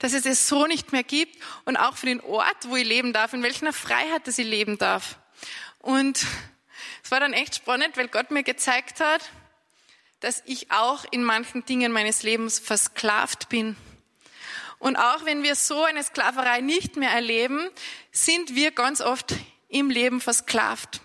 dass 0.00 0.12
es 0.12 0.26
es 0.26 0.48
so 0.48 0.66
nicht 0.66 0.90
mehr 0.90 1.04
gibt 1.04 1.36
und 1.66 1.76
auch 1.76 1.96
für 1.96 2.06
den 2.06 2.20
Ort, 2.20 2.56
wo 2.68 2.74
ich 2.74 2.84
leben 2.84 3.12
darf, 3.12 3.32
in 3.32 3.44
welcher 3.44 3.72
Freiheit, 3.72 4.26
dass 4.26 4.38
ich 4.38 4.46
leben 4.46 4.76
darf. 4.76 5.20
Und 5.78 6.26
es 7.04 7.12
war 7.12 7.20
dann 7.20 7.32
echt 7.32 7.54
spannend, 7.54 7.96
weil 7.96 8.08
Gott 8.08 8.32
mir 8.32 8.42
gezeigt 8.42 8.98
hat, 8.98 9.30
dass 10.20 10.42
ich 10.46 10.70
auch 10.70 11.04
in 11.10 11.24
manchen 11.24 11.64
Dingen 11.64 11.92
meines 11.92 12.22
Lebens 12.22 12.58
versklavt 12.58 13.48
bin. 13.48 13.76
Und 14.78 14.96
auch 14.96 15.24
wenn 15.24 15.42
wir 15.42 15.54
so 15.56 15.84
eine 15.84 16.02
Sklaverei 16.02 16.60
nicht 16.60 16.96
mehr 16.96 17.10
erleben, 17.10 17.68
sind 18.12 18.54
wir 18.54 18.70
ganz 18.70 19.00
oft 19.00 19.34
im 19.68 19.90
Leben 19.90 20.20
versklavt. 20.20 21.00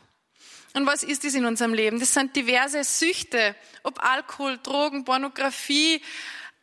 Und 0.73 0.85
was 0.87 1.03
ist 1.03 1.23
das 1.23 1.33
in 1.35 1.45
unserem 1.45 1.73
Leben? 1.73 1.99
Das 1.99 2.13
sind 2.13 2.35
diverse 2.35 2.83
Süchte, 2.83 3.55
ob 3.83 4.03
Alkohol, 4.03 4.59
Drogen, 4.61 5.05
Pornografie, 5.05 6.01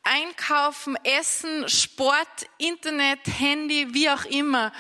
Einkaufen, 0.02 0.96
Essen, 1.04 1.68
Sport, 1.68 2.46
Internet, 2.58 3.20
Handy, 3.38 3.94
wie 3.94 4.10
auch 4.10 4.24
immer. 4.24 4.72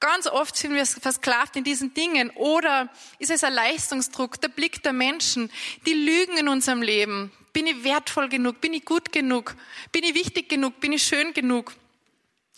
Ganz 0.00 0.26
oft 0.26 0.56
sind 0.56 0.74
wir 0.74 0.84
versklavt 0.84 1.56
in 1.56 1.64
diesen 1.64 1.94
Dingen. 1.94 2.30
Oder 2.30 2.90
ist 3.18 3.30
es 3.30 3.42
ein 3.42 3.52
Leistungsdruck, 3.52 4.40
der 4.40 4.48
Blick 4.48 4.82
der 4.82 4.92
Menschen, 4.92 5.50
die 5.86 5.94
lügen 5.94 6.36
in 6.36 6.48
unserem 6.48 6.82
Leben. 6.82 7.32
Bin 7.52 7.66
ich 7.66 7.84
wertvoll 7.84 8.28
genug? 8.28 8.60
Bin 8.60 8.74
ich 8.74 8.84
gut 8.84 9.12
genug? 9.12 9.54
Bin 9.92 10.02
ich 10.04 10.14
wichtig 10.14 10.48
genug? 10.48 10.80
Bin 10.80 10.92
ich 10.92 11.04
schön 11.04 11.32
genug? 11.32 11.72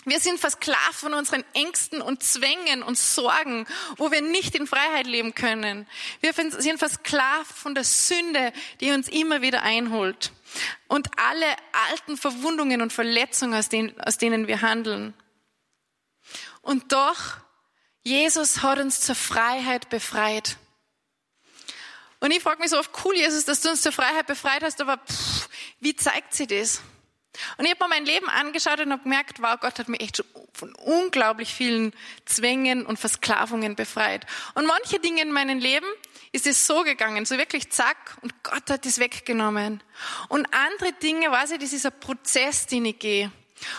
Wir 0.08 0.20
sind 0.20 0.38
versklavt 0.38 0.94
von 0.94 1.14
unseren 1.14 1.44
Ängsten 1.52 2.00
und 2.00 2.22
Zwängen 2.22 2.84
und 2.84 2.96
Sorgen, 2.96 3.66
wo 3.96 4.12
wir 4.12 4.22
nicht 4.22 4.54
in 4.54 4.68
Freiheit 4.68 5.08
leben 5.08 5.34
können. 5.34 5.84
Wir 6.20 6.32
sind 6.32 6.78
versklavt 6.78 7.52
von 7.52 7.74
der 7.74 7.82
Sünde, 7.82 8.52
die 8.80 8.92
uns 8.92 9.08
immer 9.08 9.42
wieder 9.42 9.62
einholt. 9.64 10.30
Und 10.86 11.08
alle 11.18 11.46
alten 11.90 12.16
Verwundungen 12.16 12.82
und 12.82 12.92
Verletzungen, 12.92 13.54
aus 13.54 13.68
denen, 13.68 14.00
aus 14.00 14.16
denen 14.16 14.46
wir 14.46 14.62
handeln. 14.62 15.12
Und 16.66 16.90
doch, 16.90 17.36
Jesus 18.02 18.60
hat 18.60 18.80
uns 18.80 19.00
zur 19.00 19.14
Freiheit 19.14 19.88
befreit. 19.88 20.56
Und 22.18 22.32
ich 22.32 22.42
frage 22.42 22.60
mich 22.60 22.70
so 22.70 22.78
oft, 22.78 22.90
cool, 23.04 23.14
Jesus, 23.14 23.44
dass 23.44 23.60
du 23.60 23.70
uns 23.70 23.82
zur 23.82 23.92
Freiheit 23.92 24.26
befreit 24.26 24.64
hast, 24.64 24.80
aber 24.80 24.96
pff, 24.96 25.48
wie 25.78 25.94
zeigt 25.94 26.34
sie 26.34 26.48
das? 26.48 26.80
Und 27.56 27.66
ich 27.66 27.70
habe 27.70 27.84
mir 27.84 27.90
mein 27.90 28.04
Leben 28.04 28.28
angeschaut 28.28 28.80
und 28.80 28.90
habe 28.90 29.04
gemerkt, 29.04 29.40
wow, 29.40 29.56
Gott 29.60 29.78
hat 29.78 29.88
mich 29.88 30.00
echt 30.00 30.16
schon 30.16 30.26
von 30.54 30.74
unglaublich 30.74 31.54
vielen 31.54 31.92
Zwängen 32.24 32.84
und 32.84 32.98
Versklavungen 32.98 33.76
befreit. 33.76 34.26
Und 34.54 34.66
manche 34.66 34.98
Dinge 34.98 35.22
in 35.22 35.30
meinem 35.30 35.60
Leben 35.60 35.86
ist 36.32 36.48
es 36.48 36.66
so 36.66 36.82
gegangen, 36.82 37.26
so 37.26 37.38
wirklich 37.38 37.70
zack, 37.70 38.18
und 38.22 38.42
Gott 38.42 38.68
hat 38.70 38.86
es 38.86 38.98
weggenommen. 38.98 39.84
Und 40.28 40.52
andere 40.52 40.94
Dinge, 40.94 41.30
weiß 41.30 41.52
ich, 41.52 41.58
das 41.60 41.72
ist 41.72 41.86
ein 41.86 42.00
Prozess, 42.00 42.66
den 42.66 42.86
ich 42.86 42.98
gehe. 42.98 43.30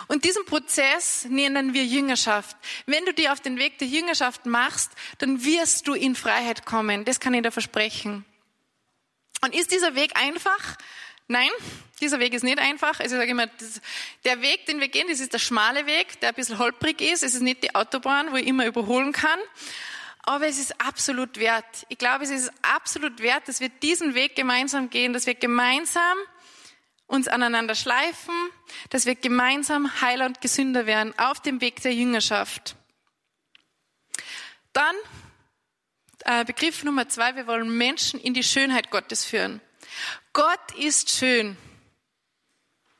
Und 0.07 0.25
diesen 0.25 0.45
Prozess 0.45 1.25
nennen 1.29 1.73
wir 1.73 1.85
Jüngerschaft. 1.85 2.55
Wenn 2.85 3.05
du 3.05 3.13
dir 3.13 3.31
auf 3.31 3.39
den 3.39 3.57
Weg 3.57 3.77
der 3.79 3.87
Jüngerschaft 3.87 4.45
machst, 4.45 4.91
dann 5.19 5.43
wirst 5.43 5.87
du 5.87 5.93
in 5.93 6.15
Freiheit 6.15 6.65
kommen. 6.65 7.05
Das 7.05 7.19
kann 7.19 7.33
ich 7.33 7.43
dir 7.43 7.51
versprechen. 7.51 8.25
Und 9.41 9.53
ist 9.53 9.71
dieser 9.71 9.95
Weg 9.95 10.17
einfach? 10.19 10.77
Nein, 11.27 11.49
dieser 11.99 12.19
Weg 12.19 12.33
ist 12.33 12.43
nicht 12.43 12.59
einfach. 12.59 12.99
Also 12.99 13.15
ich 13.15 13.19
sage 13.19 13.31
immer, 13.31 13.47
das, 13.47 13.81
der 14.23 14.41
Weg, 14.41 14.65
den 14.65 14.79
wir 14.79 14.87
gehen, 14.87 15.07
das 15.09 15.19
ist 15.19 15.33
der 15.33 15.39
schmale 15.39 15.85
Weg, 15.85 16.19
der 16.21 16.29
ein 16.29 16.35
bisschen 16.35 16.57
holprig 16.57 17.01
ist. 17.01 17.23
Es 17.23 17.35
ist 17.35 17.41
nicht 17.41 17.63
die 17.63 17.75
Autobahn, 17.75 18.31
wo 18.31 18.37
ich 18.37 18.47
immer 18.47 18.65
überholen 18.65 19.11
kann. 19.11 19.39
Aber 20.23 20.47
es 20.47 20.57
ist 20.57 20.79
absolut 20.81 21.37
wert. 21.37 21.85
Ich 21.89 21.97
glaube, 21.97 22.23
es 22.23 22.29
ist 22.29 22.51
absolut 22.61 23.21
wert, 23.21 23.47
dass 23.47 23.59
wir 23.59 23.69
diesen 23.69 24.13
Weg 24.13 24.35
gemeinsam 24.35 24.89
gehen, 24.89 25.13
dass 25.13 25.25
wir 25.25 25.35
gemeinsam 25.35 26.17
uns 27.07 27.27
aneinander 27.27 27.73
schleifen, 27.73 28.35
dass 28.89 29.05
wir 29.05 29.15
gemeinsam 29.15 30.01
heiler 30.01 30.25
und 30.25 30.41
gesünder 30.41 30.85
werden 30.85 31.17
auf 31.17 31.41
dem 31.41 31.61
Weg 31.61 31.81
der 31.81 31.93
Jüngerschaft. 31.93 32.75
Dann 34.73 34.95
äh, 36.25 36.45
Begriff 36.45 36.83
Nummer 36.83 37.09
zwei, 37.09 37.35
wir 37.35 37.47
wollen 37.47 37.75
Menschen 37.77 38.19
in 38.19 38.33
die 38.33 38.43
Schönheit 38.43 38.91
Gottes 38.91 39.25
führen. 39.25 39.61
Gott 40.33 40.75
ist 40.77 41.09
schön. 41.09 41.57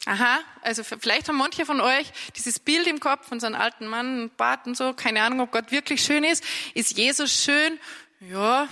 Aha, 0.05 0.39
also 0.61 0.85
vielleicht 0.85 1.27
haben 1.27 1.35
manche 1.35 1.65
von 1.65 1.81
euch 1.81 2.07
dieses 2.37 2.59
Bild 2.59 2.87
im 2.87 3.01
Kopf 3.01 3.27
von 3.27 3.41
so 3.41 3.45
einem 3.45 3.55
alten 3.55 3.87
Mann, 3.87 4.31
Bart 4.37 4.65
und 4.65 4.77
so, 4.77 4.93
keine 4.93 5.21
Ahnung, 5.21 5.41
ob 5.41 5.51
Gott 5.51 5.71
wirklich 5.71 6.01
schön 6.01 6.23
ist. 6.23 6.45
Ist 6.73 6.97
Jesus 6.97 7.43
schön? 7.43 7.77
Ja, 8.21 8.69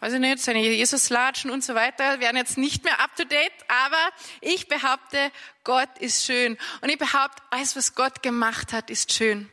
weiß 0.00 0.12
ich 0.12 0.20
nicht, 0.20 0.38
seine 0.40 0.60
Jesuslatschen 0.60 1.50
und 1.50 1.64
so 1.64 1.74
weiter 1.74 2.20
werden 2.20 2.36
jetzt 2.36 2.58
nicht 2.58 2.84
mehr 2.84 3.00
up 3.00 3.16
to 3.16 3.24
date, 3.24 3.52
aber 3.68 4.10
ich 4.40 4.68
behaupte, 4.68 5.32
Gott 5.64 5.88
ist 6.00 6.26
schön. 6.26 6.58
Und 6.82 6.90
ich 6.90 6.98
behaupte, 6.98 7.42
alles, 7.50 7.76
was 7.76 7.94
Gott 7.94 8.22
gemacht 8.22 8.72
hat, 8.72 8.90
ist 8.90 9.12
schön. 9.12 9.50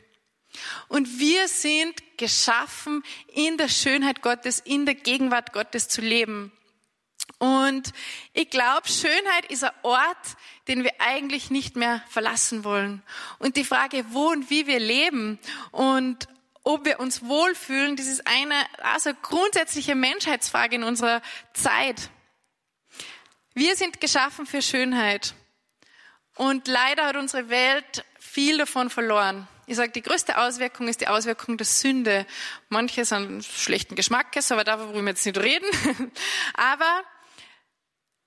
Und 0.88 1.18
wir 1.18 1.48
sind 1.48 2.18
geschaffen, 2.18 3.02
in 3.28 3.56
der 3.56 3.68
Schönheit 3.68 4.22
Gottes, 4.22 4.60
in 4.60 4.86
der 4.86 4.94
Gegenwart 4.94 5.52
Gottes 5.52 5.88
zu 5.88 6.00
leben. 6.00 6.52
Und 7.38 7.92
ich 8.32 8.50
glaube, 8.50 8.88
Schönheit 8.88 9.46
ist 9.48 9.64
ein 9.64 9.72
Ort, 9.82 10.36
den 10.68 10.84
wir 10.84 10.92
eigentlich 10.98 11.50
nicht 11.50 11.74
mehr 11.74 12.02
verlassen 12.08 12.64
wollen. 12.64 13.02
Und 13.38 13.56
die 13.56 13.64
Frage, 13.64 14.04
wo 14.10 14.28
und 14.28 14.50
wie 14.50 14.66
wir 14.66 14.78
leben 14.78 15.38
und 15.72 16.28
ob 16.64 16.84
wir 16.84 16.98
uns 16.98 17.22
wohlfühlen, 17.22 17.96
das 17.96 18.06
ist 18.06 18.26
eine 18.26 18.54
also 18.82 19.12
grundsätzliche 19.22 19.94
Menschheitsfrage 19.94 20.76
in 20.76 20.82
unserer 20.82 21.22
Zeit. 21.52 22.10
Wir 23.54 23.76
sind 23.76 24.00
geschaffen 24.00 24.46
für 24.46 24.62
Schönheit. 24.62 25.34
Und 26.36 26.66
leider 26.66 27.06
hat 27.06 27.16
unsere 27.16 27.48
Welt 27.48 28.04
viel 28.18 28.58
davon 28.58 28.90
verloren. 28.90 29.46
Ich 29.66 29.76
sage, 29.76 29.92
die 29.92 30.02
größte 30.02 30.36
Auswirkung 30.38 30.88
ist 30.88 31.00
die 31.00 31.08
Auswirkung 31.08 31.56
der 31.56 31.66
Sünde. 31.66 32.26
Manche 32.68 33.04
sind 33.04 33.44
schlechten 33.44 33.94
Geschmackes, 33.94 34.50
aber 34.50 34.64
darüber 34.64 34.94
wollen 34.94 35.04
wir 35.04 35.12
jetzt 35.12 35.24
nicht 35.24 35.38
reden. 35.38 35.66
Aber 36.54 37.02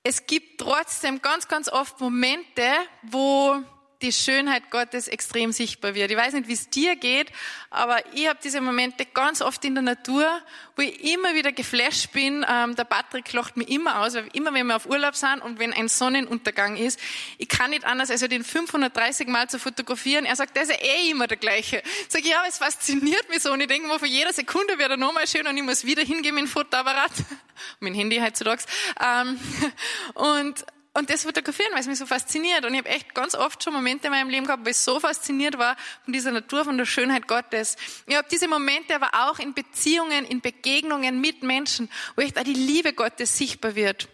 es 0.04 0.26
gibt 0.26 0.62
trotzdem 0.62 1.22
ganz, 1.22 1.48
ganz 1.48 1.70
oft 1.70 2.00
Momente, 2.00 2.64
wo 3.04 3.62
die 4.02 4.12
Schönheit 4.12 4.70
Gottes 4.70 5.08
extrem 5.08 5.52
sichtbar 5.52 5.96
wird. 5.96 6.12
Ich 6.12 6.18
weiß 6.18 6.34
nicht, 6.34 6.48
wie 6.48 6.54
es 6.54 6.70
dir 6.70 6.96
geht, 6.96 7.32
aber 7.70 7.98
ich 8.14 8.28
habe 8.28 8.40
diese 8.44 8.62
Momente 8.62 9.06
ganz 9.06 9.42
oft 9.42 9.66
in 9.66 9.74
der 9.74 9.82
Natur, 9.82 10.28
wo 10.76 10.84
ich 10.84 11.14
immer 11.14 11.34
wieder 11.34 11.52
geflasht 11.52 12.12
bin. 12.12 12.46
Ähm, 12.48 12.76
der 12.76 12.84
Patrick 12.84 13.32
lacht 13.34 13.58
mir 13.58 13.68
immer 13.68 14.02
aus, 14.02 14.14
weil 14.14 14.30
immer 14.34 14.54
wenn 14.54 14.68
wir 14.68 14.76
auf 14.76 14.86
Urlaub 14.86 15.16
sind 15.16 15.42
und 15.42 15.60
wenn 15.60 15.74
ein 15.74 15.88
Sonnenuntergang 15.88 16.78
ist, 16.78 17.00
ich 17.38 17.48
kann 17.48 17.72
nicht 17.72 17.86
anders, 17.86 18.12
als 18.12 18.22
den 18.22 18.44
530 18.44 19.28
Mal 19.28 19.50
zu 19.50 19.58
fotografieren. 19.58 20.26
Er 20.26 20.36
sagt, 20.36 20.56
der 20.56 20.64
ist 20.64 20.72
ja 20.72 20.78
eh 20.78 21.10
immer 21.10 21.28
der 21.28 21.38
gleiche. 21.38 21.82
Ich 22.02 22.12
sage, 22.12 22.28
ja, 22.28 22.44
es 22.48 22.58
fasziniert 22.58 23.30
mich 23.30 23.42
so 23.42 23.52
und 23.52 23.62
ich 23.62 23.68
denke 23.68 23.88
mal, 23.88 24.00
für 24.00 24.08
jede 24.08 24.34
Sekunde 24.34 24.78
wird 24.78 24.92
er 24.92 24.98
nochmal 24.98 25.28
schön 25.28 25.48
und 25.48 25.58
ich 25.58 25.64
muss 25.64 25.86
wieder 25.86 26.04
hingehen 26.04 26.36
mit 26.36 26.44
dem 26.44 26.48
Fotoapparat, 26.48 27.12
mein 27.80 27.94
Handy 27.94 28.20
heutzutage. 28.20 28.64
Ähm, 29.02 29.40
und 30.14 30.66
und 30.98 31.12
das 31.12 31.24
fotografieren, 31.24 31.72
weil 31.74 31.82
es 31.82 31.86
mich 31.86 32.00
so 32.00 32.08
fasziniert. 32.08 32.66
Und 32.66 32.74
ich 32.74 32.80
habe 32.80 32.90
echt 32.90 33.14
ganz 33.14 33.36
oft 33.36 33.64
schon 33.64 33.72
Momente 33.72 34.08
in 34.08 34.12
meinem 34.12 34.32
Leben 34.32 34.48
gehabt, 34.48 34.66
wo 34.66 34.70
ich 34.72 34.78
so 34.78 35.00
fasziniert 35.00 35.60
war 35.60 35.78
von 36.04 36.12
dieser 36.12 36.32
Natur, 36.32 36.66
von 36.66 36.76
der 36.76 36.88
Schönheit 36.88 37.28
Gottes. 37.28 37.76
Ich 38.08 38.16
habe 38.16 38.28
diese 38.32 38.48
Momente 38.48 38.96
aber 38.96 39.12
auch 39.14 39.38
in 39.38 39.54
Beziehungen, 39.54 40.26
in 40.26 40.42
Begegnungen 40.42 41.22
mit 41.22 41.44
Menschen, 41.44 41.88
wo 42.16 42.24
echt 42.24 42.40
auch 42.40 42.44
die 42.44 42.56
Liebe 42.56 42.94
Gottes 42.94 43.38
sichtbar 43.38 43.76
wird. 43.76 44.08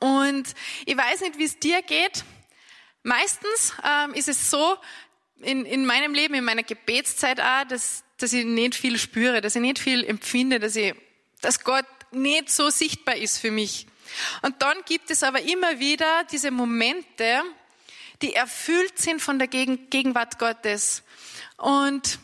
Und 0.00 0.52
ich 0.84 0.96
weiß 0.96 1.20
nicht, 1.20 1.38
wie 1.38 1.44
es 1.44 1.60
dir 1.60 1.80
geht. 1.82 2.24
Meistens 3.04 3.74
ähm, 3.84 4.14
ist 4.14 4.26
es 4.26 4.50
so, 4.50 4.76
in, 5.42 5.64
in 5.64 5.86
meinem 5.86 6.12
Leben, 6.12 6.34
in 6.34 6.42
meiner 6.42 6.64
Gebetszeit 6.64 7.40
auch, 7.40 7.68
dass, 7.68 8.02
dass 8.16 8.32
ich 8.32 8.44
nicht 8.44 8.74
viel 8.74 8.98
spüre, 8.98 9.40
dass 9.40 9.54
ich 9.54 9.62
nicht 9.62 9.78
viel 9.78 10.02
empfinde, 10.02 10.58
dass, 10.58 10.74
ich, 10.74 10.92
dass 11.40 11.62
Gott 11.62 11.86
nicht 12.10 12.50
so 12.50 12.68
sichtbar 12.70 13.14
ist 13.14 13.38
für 13.38 13.52
mich. 13.52 13.86
Und 14.42 14.60
dann 14.62 14.78
gibt 14.86 15.10
es 15.10 15.22
aber 15.22 15.42
immer 15.42 15.78
wieder 15.78 16.24
diese 16.24 16.50
Momente, 16.50 17.42
die 18.22 18.34
erfüllt 18.34 18.98
sind 18.98 19.20
von 19.20 19.38
der 19.38 19.48
Gegenwart 19.48 20.38
Gottes. 20.38 21.02
Und 21.56 22.18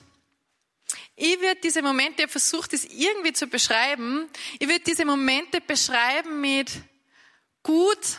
ich 1.17 1.41
würde 1.41 1.61
diese 1.63 1.83
Momente, 1.83 2.25
ich 2.25 2.31
versucht 2.31 2.73
es 2.73 2.85
irgendwie 2.85 3.33
zu 3.33 3.47
beschreiben, 3.47 4.29
ich 4.59 4.69
würde 4.69 4.85
diese 4.85 5.05
Momente 5.05 5.61
beschreiben 5.61 6.41
mit 6.41 6.71
gut, 7.63 8.19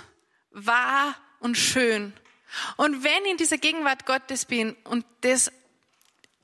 wahr 0.52 1.16
und 1.40 1.56
schön. 1.56 2.14
Und 2.78 3.04
wenn 3.04 3.26
ich 3.26 3.32
in 3.32 3.38
dieser 3.38 3.58
Gegenwart 3.58 4.06
Gottes 4.06 4.46
bin 4.46 4.76
und 4.84 5.06
das 5.22 5.52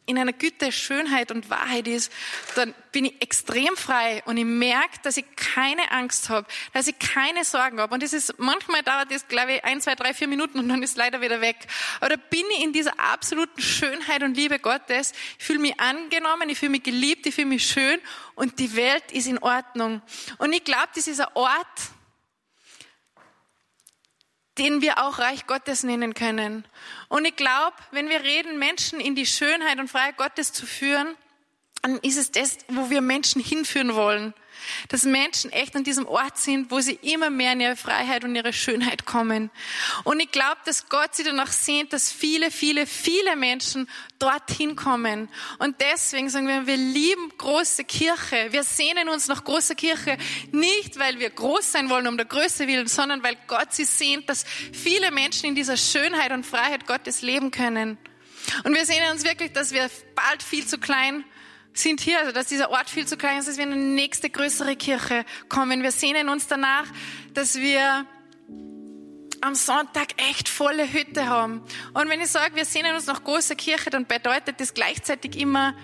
in 0.07 0.17
einer 0.17 0.33
Güte 0.33 0.71
Schönheit 0.71 1.31
und 1.31 1.49
Wahrheit 1.49 1.87
ist, 1.87 2.11
dann 2.55 2.73
bin 2.93 3.05
ich 3.05 3.21
extrem 3.21 3.75
frei 3.75 4.23
und 4.25 4.37
ich 4.37 4.45
merke, 4.45 4.97
dass 5.03 5.17
ich 5.17 5.25
keine 5.35 5.91
Angst 5.91 6.29
habe, 6.29 6.47
dass 6.73 6.87
ich 6.87 6.97
keine 6.97 7.43
Sorgen 7.43 7.79
habe. 7.79 7.93
Und 7.93 8.01
das 8.01 8.13
ist, 8.13 8.39
manchmal 8.39 8.83
dauert 8.83 9.11
das, 9.11 9.27
glaube 9.27 9.53
ich, 9.53 9.65
ein, 9.65 9.81
zwei, 9.81 9.95
drei, 9.95 10.13
vier 10.13 10.29
Minuten 10.29 10.59
und 10.59 10.69
dann 10.69 10.81
ist 10.81 10.97
leider 10.97 11.21
wieder 11.21 11.41
weg. 11.41 11.57
Aber 11.99 12.09
da 12.09 12.15
bin 12.15 12.43
ich 12.57 12.63
in 12.63 12.71
dieser 12.71 12.97
absoluten 12.99 13.61
Schönheit 13.61 14.23
und 14.23 14.35
Liebe 14.35 14.59
Gottes. 14.59 15.11
Ich 15.37 15.45
fühle 15.45 15.59
mich 15.59 15.79
angenommen, 15.79 16.49
ich 16.49 16.57
fühle 16.57 16.71
mich 16.71 16.83
geliebt, 16.83 17.25
ich 17.27 17.35
fühle 17.35 17.47
mich 17.47 17.67
schön 17.67 17.99
und 18.35 18.59
die 18.59 18.75
Welt 18.77 19.11
ist 19.11 19.27
in 19.27 19.39
Ordnung. 19.39 20.01
Und 20.37 20.53
ich 20.53 20.63
glaube, 20.63 20.87
das 20.95 21.07
ist 21.07 21.19
ein 21.19 21.27
Ort, 21.33 21.91
den 24.57 24.81
wir 24.81 25.03
auch 25.03 25.19
Reich 25.19 25.47
Gottes 25.47 25.83
nennen 25.83 26.13
können. 26.13 26.65
Und 27.09 27.25
ich 27.25 27.35
glaube, 27.35 27.75
wenn 27.91 28.09
wir 28.09 28.23
reden, 28.23 28.59
Menschen 28.59 28.99
in 28.99 29.15
die 29.15 29.25
Schönheit 29.25 29.79
und 29.79 29.89
Freiheit 29.89 30.17
Gottes 30.17 30.53
zu 30.53 30.65
führen, 30.65 31.15
dann 31.81 31.99
ist 31.99 32.17
es 32.17 32.31
das, 32.31 32.57
wo 32.67 32.89
wir 32.89 33.01
Menschen 33.01 33.41
hinführen 33.41 33.95
wollen. 33.95 34.33
Dass 34.89 35.03
Menschen 35.03 35.51
echt 35.51 35.75
an 35.75 35.83
diesem 35.83 36.07
Ort 36.07 36.37
sind, 36.37 36.71
wo 36.71 36.79
sie 36.79 36.99
immer 37.01 37.29
mehr 37.29 37.53
in 37.53 37.61
ihre 37.61 37.75
Freiheit 37.75 38.23
und 38.23 38.35
ihre 38.35 38.53
Schönheit 38.53 39.05
kommen. 39.05 39.49
Und 40.03 40.19
ich 40.19 40.31
glaube, 40.31 40.57
dass 40.65 40.89
Gott 40.89 41.15
sich 41.15 41.25
danach 41.25 41.51
sehnt, 41.51 41.93
dass 41.93 42.11
viele, 42.11 42.51
viele, 42.51 42.87
viele 42.87 43.35
Menschen 43.35 43.89
dorthin 44.19 44.75
kommen. 44.75 45.29
Und 45.59 45.79
deswegen 45.81 46.29
sagen 46.29 46.47
wir, 46.47 46.67
wir 46.67 46.77
lieben 46.77 47.31
große 47.37 47.83
Kirche. 47.83 48.47
Wir 48.51 48.63
sehnen 48.63 49.09
uns 49.09 49.27
nach 49.27 49.43
großer 49.43 49.75
Kirche. 49.75 50.17
Nicht, 50.51 50.97
weil 50.99 51.19
wir 51.19 51.29
groß 51.29 51.71
sein 51.71 51.89
wollen 51.89 52.07
um 52.07 52.17
der 52.17 52.25
Größe 52.25 52.67
willen, 52.67 52.87
sondern 52.87 53.23
weil 53.23 53.37
Gott 53.47 53.73
sich 53.73 53.87
sehnt, 53.87 54.29
dass 54.29 54.45
viele 54.73 55.11
Menschen 55.11 55.47
in 55.47 55.55
dieser 55.55 55.77
Schönheit 55.77 56.31
und 56.31 56.45
Freiheit 56.45 56.87
Gottes 56.87 57.21
leben 57.21 57.51
können. 57.51 57.97
Und 58.63 58.73
wir 58.73 58.85
sehnen 58.85 59.11
uns 59.11 59.23
wirklich, 59.23 59.51
dass 59.51 59.71
wir 59.71 59.89
bald 60.15 60.41
viel 60.41 60.65
zu 60.65 60.77
klein 60.77 61.23
sind 61.23 61.36
hier, 61.81 62.19
also 62.19 62.31
dass 62.31 62.47
dieser 62.47 62.71
Ort 62.71 62.89
viel 62.89 63.05
zu 63.05 63.17
klein 63.17 63.39
ist, 63.39 63.47
dass 63.47 63.57
wir 63.57 63.63
in 63.65 63.71
eine 63.71 63.81
nächste 63.81 64.29
größere 64.29 64.75
Kirche 64.75 65.25
kommen. 65.49 65.83
Wir 65.83 65.91
sehnen 65.91 66.29
uns 66.29 66.47
danach, 66.47 66.85
dass 67.33 67.55
wir 67.55 68.05
am 69.41 69.55
Sonntag 69.55 70.07
echt 70.29 70.49
volle 70.49 70.91
Hütte 70.91 71.27
haben. 71.27 71.61
Und 71.93 72.09
wenn 72.09 72.19
ich 72.19 72.29
sage, 72.29 72.55
wir 72.55 72.65
sehnen 72.65 72.95
uns 72.95 73.05
nach 73.05 73.23
großer 73.23 73.55
Kirche, 73.55 73.89
dann 73.89 74.05
bedeutet 74.05 74.59
das 74.59 74.73
gleichzeitig 74.73 75.39
immer, 75.39 75.75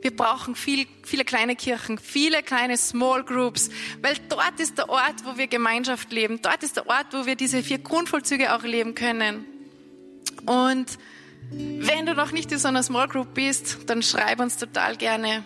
wir 0.00 0.14
brauchen 0.14 0.54
viel, 0.54 0.86
viele 1.02 1.24
kleine 1.24 1.56
Kirchen, 1.56 1.98
viele 1.98 2.42
kleine 2.42 2.76
Small 2.76 3.24
Groups, 3.24 3.70
weil 4.00 4.14
dort 4.28 4.60
ist 4.60 4.78
der 4.78 4.88
Ort, 4.88 5.24
wo 5.24 5.36
wir 5.36 5.48
Gemeinschaft 5.48 6.12
leben. 6.12 6.40
Dort 6.40 6.62
ist 6.62 6.76
der 6.76 6.86
Ort, 6.88 7.06
wo 7.12 7.26
wir 7.26 7.34
diese 7.34 7.62
vier 7.62 7.78
Grundvollzüge 7.78 8.54
auch 8.54 8.62
leben 8.62 8.94
können. 8.94 9.44
Und 10.46 10.98
wenn 11.50 12.06
du 12.06 12.14
noch 12.14 12.32
nicht 12.32 12.52
in 12.52 12.58
so 12.58 12.68
einer 12.68 12.82
Small 12.82 13.08
Group 13.08 13.34
bist, 13.34 13.78
dann 13.86 14.02
schreib 14.02 14.40
uns 14.40 14.56
total 14.56 14.96
gerne. 14.96 15.44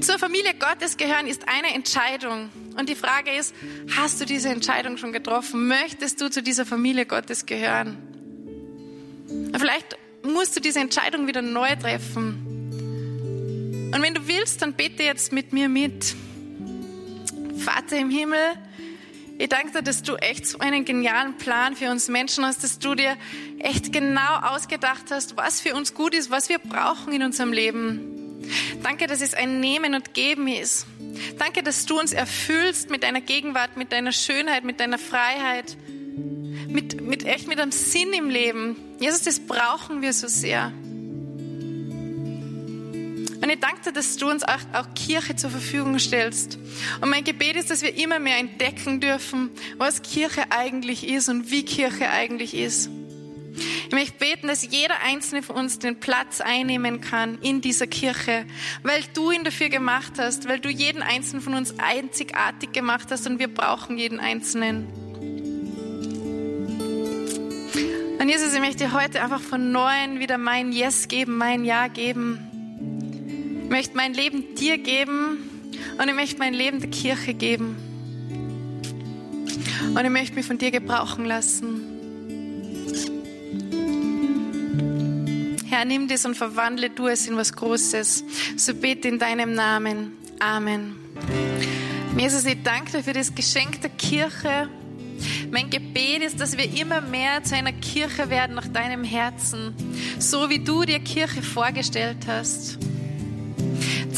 Zur 0.00 0.18
Familie 0.18 0.54
Gottes 0.54 0.96
gehören 0.96 1.26
ist 1.26 1.48
eine 1.48 1.74
Entscheidung. 1.74 2.50
Und 2.78 2.88
die 2.88 2.94
Frage 2.94 3.32
ist, 3.32 3.54
hast 3.96 4.20
du 4.20 4.24
diese 4.24 4.48
Entscheidung 4.48 4.96
schon 4.96 5.12
getroffen? 5.12 5.66
Möchtest 5.66 6.20
du 6.20 6.30
zu 6.30 6.42
dieser 6.42 6.64
Familie 6.64 7.06
Gottes 7.06 7.46
gehören? 7.46 7.96
Vielleicht 9.58 9.98
musst 10.22 10.56
du 10.56 10.60
diese 10.60 10.80
Entscheidung 10.80 11.26
wieder 11.26 11.42
neu 11.42 11.74
treffen. 11.76 12.44
Und 13.92 14.02
wenn 14.02 14.14
du 14.14 14.28
willst, 14.28 14.62
dann 14.62 14.74
bete 14.74 15.02
jetzt 15.02 15.32
mit 15.32 15.52
mir 15.52 15.68
mit. 15.68 16.14
Vater 17.58 17.98
im 17.98 18.10
Himmel, 18.10 18.38
ich 19.38 19.48
danke 19.48 19.70
dir, 19.70 19.82
dass 19.82 20.02
du 20.02 20.16
echt 20.16 20.46
so 20.46 20.58
einen 20.58 20.84
genialen 20.84 21.36
Plan 21.36 21.76
für 21.76 21.90
uns 21.90 22.08
Menschen 22.08 22.44
hast, 22.44 22.64
dass 22.64 22.80
du 22.80 22.96
dir 22.96 23.16
echt 23.60 23.92
genau 23.92 24.40
ausgedacht 24.42 25.06
hast, 25.10 25.36
was 25.36 25.60
für 25.60 25.74
uns 25.76 25.94
gut 25.94 26.12
ist, 26.12 26.30
was 26.30 26.48
wir 26.48 26.58
brauchen 26.58 27.12
in 27.12 27.22
unserem 27.22 27.52
Leben. 27.52 28.40
Danke, 28.82 29.06
dass 29.06 29.20
es 29.20 29.34
ein 29.34 29.60
Nehmen 29.60 29.94
und 29.94 30.12
Geben 30.12 30.48
ist. 30.48 30.86
Danke, 31.38 31.62
dass 31.62 31.86
du 31.86 31.98
uns 31.98 32.12
erfüllst 32.12 32.90
mit 32.90 33.04
deiner 33.04 33.20
Gegenwart, 33.20 33.76
mit 33.76 33.92
deiner 33.92 34.12
Schönheit, 34.12 34.64
mit 34.64 34.80
deiner 34.80 34.98
Freiheit, 34.98 35.76
mit, 36.68 37.00
mit 37.00 37.24
echt 37.24 37.46
mit 37.46 37.60
einem 37.60 37.72
Sinn 37.72 38.12
im 38.12 38.30
Leben. 38.30 38.76
Jesus, 38.98 39.22
das 39.22 39.40
brauchen 39.40 40.02
wir 40.02 40.12
so 40.12 40.26
sehr. 40.26 40.72
Und 43.48 43.54
ich 43.54 43.60
danke 43.60 43.80
dir, 43.80 43.92
dass 43.92 44.18
du 44.18 44.28
uns 44.28 44.44
auch, 44.44 44.58
auch 44.74 44.92
Kirche 44.94 45.34
zur 45.34 45.48
Verfügung 45.48 45.98
stellst. 45.98 46.58
Und 47.00 47.08
mein 47.08 47.24
Gebet 47.24 47.56
ist, 47.56 47.70
dass 47.70 47.80
wir 47.80 47.96
immer 47.96 48.18
mehr 48.18 48.36
entdecken 48.36 49.00
dürfen, 49.00 49.48
was 49.78 50.02
Kirche 50.02 50.42
eigentlich 50.50 51.08
ist 51.08 51.30
und 51.30 51.50
wie 51.50 51.64
Kirche 51.64 52.10
eigentlich 52.10 52.52
ist. 52.52 52.90
Ich 53.86 53.92
möchte 53.92 54.18
beten, 54.18 54.48
dass 54.48 54.70
jeder 54.70 55.00
einzelne 55.02 55.42
von 55.42 55.56
uns 55.56 55.78
den 55.78 55.98
Platz 55.98 56.42
einnehmen 56.42 57.00
kann 57.00 57.38
in 57.40 57.62
dieser 57.62 57.86
Kirche, 57.86 58.44
weil 58.82 59.02
du 59.14 59.30
ihn 59.30 59.44
dafür 59.44 59.70
gemacht 59.70 60.18
hast, 60.18 60.46
weil 60.46 60.60
du 60.60 60.68
jeden 60.68 61.00
einzelnen 61.00 61.40
von 61.40 61.54
uns 61.54 61.78
einzigartig 61.78 62.72
gemacht 62.72 63.08
hast 63.10 63.26
und 63.26 63.38
wir 63.38 63.48
brauchen 63.48 63.96
jeden 63.96 64.20
einzelnen. 64.20 64.88
Und 68.20 68.28
Jesus, 68.28 68.52
ich 68.52 68.60
möchte 68.60 68.92
heute 68.92 69.22
einfach 69.22 69.40
von 69.40 69.72
neuem 69.72 70.18
wieder 70.18 70.36
mein 70.36 70.70
Yes 70.70 71.08
geben, 71.08 71.38
mein 71.38 71.64
Ja 71.64 71.88
geben. 71.88 72.47
Ich 73.68 73.70
möchte 73.70 73.98
mein 73.98 74.14
Leben 74.14 74.54
dir 74.54 74.78
geben 74.78 75.36
und 76.00 76.08
ich 76.08 76.14
möchte 76.14 76.38
mein 76.38 76.54
Leben 76.54 76.80
der 76.80 76.88
Kirche 76.88 77.34
geben. 77.34 77.76
Und 79.94 80.02
ich 80.02 80.10
möchte 80.10 80.36
mich 80.36 80.46
von 80.46 80.56
dir 80.56 80.70
gebrauchen 80.70 81.26
lassen. 81.26 81.82
Herr, 85.66 85.84
nimm 85.84 86.08
das 86.08 86.24
und 86.24 86.34
verwandle 86.34 86.88
du 86.88 87.08
es 87.08 87.28
in 87.28 87.36
was 87.36 87.52
Großes. 87.52 88.24
So 88.56 88.74
bete 88.74 89.06
in 89.06 89.18
deinem 89.18 89.52
Namen. 89.52 90.12
Amen. 90.40 90.96
Jesus, 92.16 92.46
ich 92.46 92.62
danke 92.62 92.92
dir 92.92 93.02
für 93.02 93.12
das 93.12 93.34
Geschenk 93.34 93.82
der 93.82 93.90
Kirche. 93.90 94.70
Mein 95.50 95.68
Gebet 95.68 96.22
ist, 96.22 96.40
dass 96.40 96.56
wir 96.56 96.72
immer 96.80 97.02
mehr 97.02 97.44
zu 97.44 97.54
einer 97.54 97.74
Kirche 97.74 98.30
werden 98.30 98.56
nach 98.56 98.68
deinem 98.68 99.04
Herzen, 99.04 99.74
so 100.18 100.48
wie 100.48 100.58
du 100.58 100.84
dir 100.84 101.00
Kirche 101.00 101.42
vorgestellt 101.42 102.26
hast. 102.26 102.78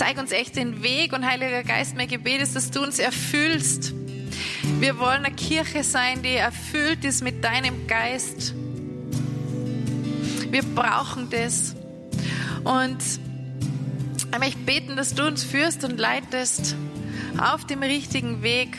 Zeig 0.00 0.16
uns 0.16 0.32
echt 0.32 0.56
den 0.56 0.82
Weg 0.82 1.12
und 1.12 1.26
Heiliger 1.26 1.62
Geist, 1.62 1.94
mein 1.94 2.08
Gebet 2.08 2.40
ist, 2.40 2.56
dass 2.56 2.70
du 2.70 2.82
uns 2.82 2.98
erfüllst. 2.98 3.92
Wir 4.78 4.98
wollen 4.98 5.26
eine 5.26 5.34
Kirche 5.34 5.84
sein, 5.84 6.22
die 6.22 6.36
erfüllt 6.36 7.04
ist 7.04 7.22
mit 7.22 7.44
deinem 7.44 7.86
Geist. 7.86 8.54
Wir 10.50 10.62
brauchen 10.62 11.28
das. 11.28 11.76
Und 12.64 12.96
ich 14.32 14.38
möchte 14.38 14.58
beten, 14.60 14.96
dass 14.96 15.14
du 15.14 15.26
uns 15.26 15.44
führst 15.44 15.84
und 15.84 16.00
leitest 16.00 16.76
auf 17.36 17.66
dem 17.66 17.82
richtigen 17.82 18.42
Weg. 18.42 18.78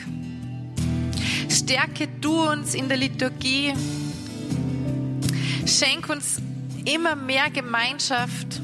Stärke 1.48 2.08
du 2.20 2.50
uns 2.50 2.74
in 2.74 2.88
der 2.88 2.96
Liturgie. 2.96 3.74
Schenk 5.66 6.08
uns 6.08 6.42
immer 6.84 7.14
mehr 7.14 7.48
Gemeinschaft. 7.48 8.60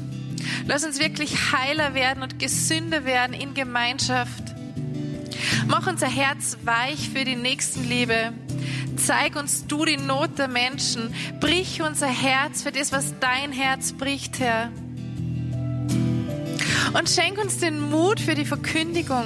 Lass 0.67 0.85
uns 0.85 0.99
wirklich 0.99 1.51
heiler 1.51 1.93
werden 1.93 2.23
und 2.23 2.39
gesünder 2.39 3.05
werden 3.05 3.33
in 3.33 3.53
Gemeinschaft. 3.53 4.43
Mach 5.67 5.87
unser 5.87 6.07
Herz 6.07 6.57
weich 6.63 7.09
für 7.09 7.25
die 7.25 7.35
Nächstenliebe. 7.35 8.33
Zeig 8.97 9.35
uns 9.35 9.65
du 9.67 9.85
die 9.85 9.97
Not 9.97 10.37
der 10.37 10.47
Menschen. 10.47 11.13
Brich 11.39 11.81
unser 11.81 12.07
Herz 12.07 12.63
für 12.63 12.71
das, 12.71 12.91
was 12.91 13.13
dein 13.19 13.51
Herz 13.51 13.93
bricht, 13.93 14.39
Herr. 14.39 14.71
Und 16.93 17.09
schenk 17.09 17.37
uns 17.37 17.59
den 17.59 17.79
Mut 17.89 18.19
für 18.19 18.35
die 18.35 18.45
Verkündigung. 18.45 19.25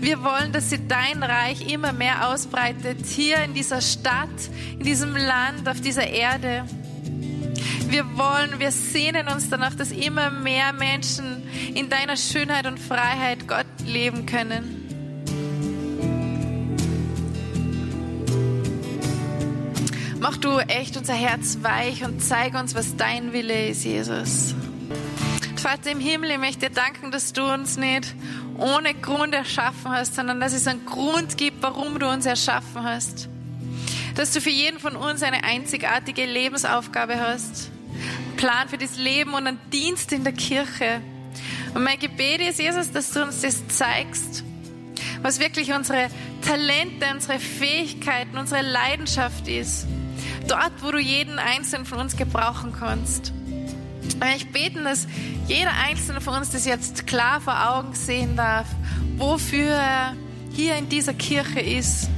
Wir 0.00 0.22
wollen, 0.22 0.52
dass 0.52 0.70
sich 0.70 0.80
dein 0.88 1.22
Reich 1.22 1.72
immer 1.72 1.92
mehr 1.92 2.28
ausbreitet, 2.28 3.06
hier 3.06 3.42
in 3.42 3.54
dieser 3.54 3.80
Stadt, 3.80 4.28
in 4.78 4.84
diesem 4.84 5.16
Land, 5.16 5.68
auf 5.68 5.80
dieser 5.80 6.06
Erde. 6.06 6.64
Wir 7.90 8.04
wollen, 8.18 8.58
wir 8.58 8.70
sehnen 8.70 9.28
uns 9.28 9.48
danach, 9.48 9.74
dass 9.74 9.90
immer 9.90 10.30
mehr 10.30 10.72
Menschen 10.74 11.48
in 11.74 11.88
deiner 11.88 12.16
Schönheit 12.16 12.66
und 12.66 12.78
Freiheit 12.78 13.48
Gott 13.48 13.66
leben 13.86 14.26
können. 14.26 14.84
Mach 20.20 20.36
du 20.36 20.58
echt 20.58 20.96
unser 20.96 21.14
Herz 21.14 21.58
weich 21.62 22.04
und 22.04 22.20
zeig 22.20 22.54
uns, 22.54 22.74
was 22.74 22.96
dein 22.96 23.32
Wille 23.32 23.68
ist, 23.68 23.84
Jesus. 23.84 24.54
Vater 25.56 25.90
im 25.90 26.00
Himmel, 26.00 26.32
ich 26.32 26.38
möchte 26.38 26.68
dir 26.68 26.74
danken, 26.74 27.10
dass 27.10 27.32
du 27.32 27.44
uns 27.44 27.78
nicht 27.78 28.14
ohne 28.58 28.94
Grund 28.94 29.34
erschaffen 29.34 29.90
hast, 29.90 30.16
sondern 30.16 30.40
dass 30.40 30.52
es 30.52 30.66
einen 30.66 30.84
Grund 30.84 31.36
gibt, 31.38 31.62
warum 31.62 31.98
du 31.98 32.08
uns 32.08 32.26
erschaffen 32.26 32.82
hast. 32.82 33.28
Dass 34.14 34.32
du 34.32 34.40
für 34.40 34.50
jeden 34.50 34.78
von 34.78 34.96
uns 34.96 35.22
eine 35.22 35.44
einzigartige 35.44 36.26
Lebensaufgabe 36.26 37.20
hast. 37.20 37.70
Plan 38.38 38.68
für 38.68 38.78
das 38.78 38.96
Leben 38.96 39.34
und 39.34 39.48
einen 39.48 39.60
Dienst 39.70 40.12
in 40.12 40.22
der 40.22 40.32
Kirche. 40.32 41.00
Und 41.74 41.82
mein 41.82 41.98
Gebet 41.98 42.40
ist, 42.40 42.60
Jesus, 42.60 42.90
dass 42.92 43.10
du 43.10 43.24
uns 43.24 43.42
das 43.42 43.66
zeigst, 43.66 44.44
was 45.22 45.40
wirklich 45.40 45.72
unsere 45.72 46.08
Talente, 46.46 47.06
unsere 47.12 47.40
Fähigkeiten, 47.40 48.38
unsere 48.38 48.62
Leidenschaft 48.62 49.48
ist. 49.48 49.88
Dort, 50.46 50.72
wo 50.82 50.92
du 50.92 50.98
jeden 50.98 51.40
einzelnen 51.40 51.84
von 51.84 51.98
uns 51.98 52.16
gebrauchen 52.16 52.72
kannst. 52.78 53.32
Und 53.32 54.24
ich 54.36 54.50
bete, 54.52 54.84
dass 54.84 55.08
jeder 55.48 55.72
einzelne 55.88 56.20
von 56.20 56.34
uns 56.34 56.50
das 56.50 56.64
jetzt 56.64 57.08
klar 57.08 57.40
vor 57.40 57.70
Augen 57.70 57.94
sehen 57.94 58.36
darf, 58.36 58.68
wofür 59.16 59.72
er 59.72 60.14
hier 60.52 60.76
in 60.76 60.88
dieser 60.88 61.12
Kirche 61.12 61.60
ist. 61.60 62.08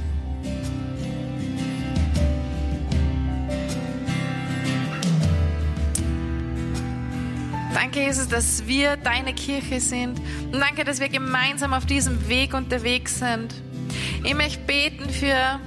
Danke, 7.93 8.07
Jesus, 8.07 8.29
dass 8.29 8.65
wir 8.67 8.95
deine 8.95 9.33
Kirche 9.33 9.81
sind. 9.81 10.17
Und 10.45 10.61
danke, 10.61 10.85
dass 10.85 11.01
wir 11.01 11.09
gemeinsam 11.09 11.73
auf 11.73 11.85
diesem 11.85 12.29
Weg 12.29 12.53
unterwegs 12.53 13.19
sind. 13.19 13.53
Ich 14.23 14.33
möchte 14.33 14.59
beten 14.59 15.09
für 15.09 15.59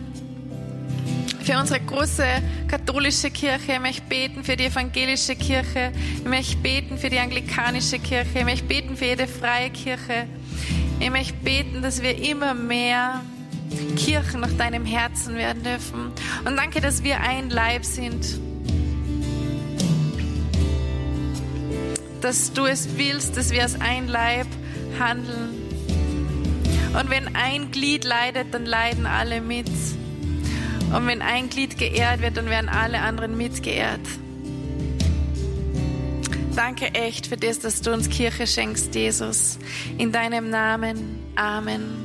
für 1.42 1.58
unsere 1.58 1.80
große 1.80 2.24
katholische 2.66 3.30
Kirche. 3.30 3.72
Ich 3.74 3.78
möchte 3.78 4.02
beten 4.08 4.42
für 4.42 4.56
die 4.56 4.64
evangelische 4.64 5.36
Kirche. 5.36 5.92
Ich 6.16 6.24
möchte 6.24 6.56
beten 6.56 6.96
für 6.96 7.10
die 7.10 7.18
anglikanische 7.18 7.98
Kirche. 7.98 8.38
Ich 8.38 8.44
möchte 8.46 8.64
beten 8.64 8.96
für 8.96 9.04
jede 9.04 9.26
freie 9.26 9.68
Kirche. 9.68 10.26
Ich 11.00 11.10
möchte 11.10 11.34
beten, 11.34 11.82
dass 11.82 12.00
wir 12.00 12.16
immer 12.26 12.54
mehr 12.54 13.20
Kirchen 13.96 14.40
nach 14.40 14.52
deinem 14.56 14.86
Herzen 14.86 15.34
werden 15.34 15.62
dürfen. 15.62 16.10
Und 16.46 16.56
danke, 16.56 16.80
dass 16.80 17.02
wir 17.04 17.20
ein 17.20 17.50
Leib 17.50 17.84
sind. 17.84 18.40
Dass 22.24 22.54
du 22.54 22.64
es 22.64 22.96
willst, 22.96 23.36
dass 23.36 23.50
wir 23.50 23.60
als 23.60 23.78
ein 23.82 24.08
Leib 24.08 24.46
handeln. 24.98 25.50
Und 26.98 27.10
wenn 27.10 27.36
ein 27.36 27.70
Glied 27.70 28.02
leidet, 28.04 28.54
dann 28.54 28.64
leiden 28.64 29.04
alle 29.04 29.42
mit. 29.42 29.68
Und 29.68 31.06
wenn 31.06 31.20
ein 31.20 31.50
Glied 31.50 31.76
geehrt 31.76 32.22
wird, 32.22 32.38
dann 32.38 32.46
werden 32.46 32.70
alle 32.70 33.02
anderen 33.02 33.36
mitgeehrt. 33.36 34.00
Danke 36.56 36.94
echt 36.94 37.26
für 37.26 37.36
das, 37.36 37.58
dass 37.58 37.82
du 37.82 37.92
uns 37.92 38.08
Kirche 38.08 38.46
schenkst, 38.46 38.94
Jesus. 38.94 39.58
In 39.98 40.10
deinem 40.10 40.48
Namen. 40.48 41.18
Amen. 41.36 42.03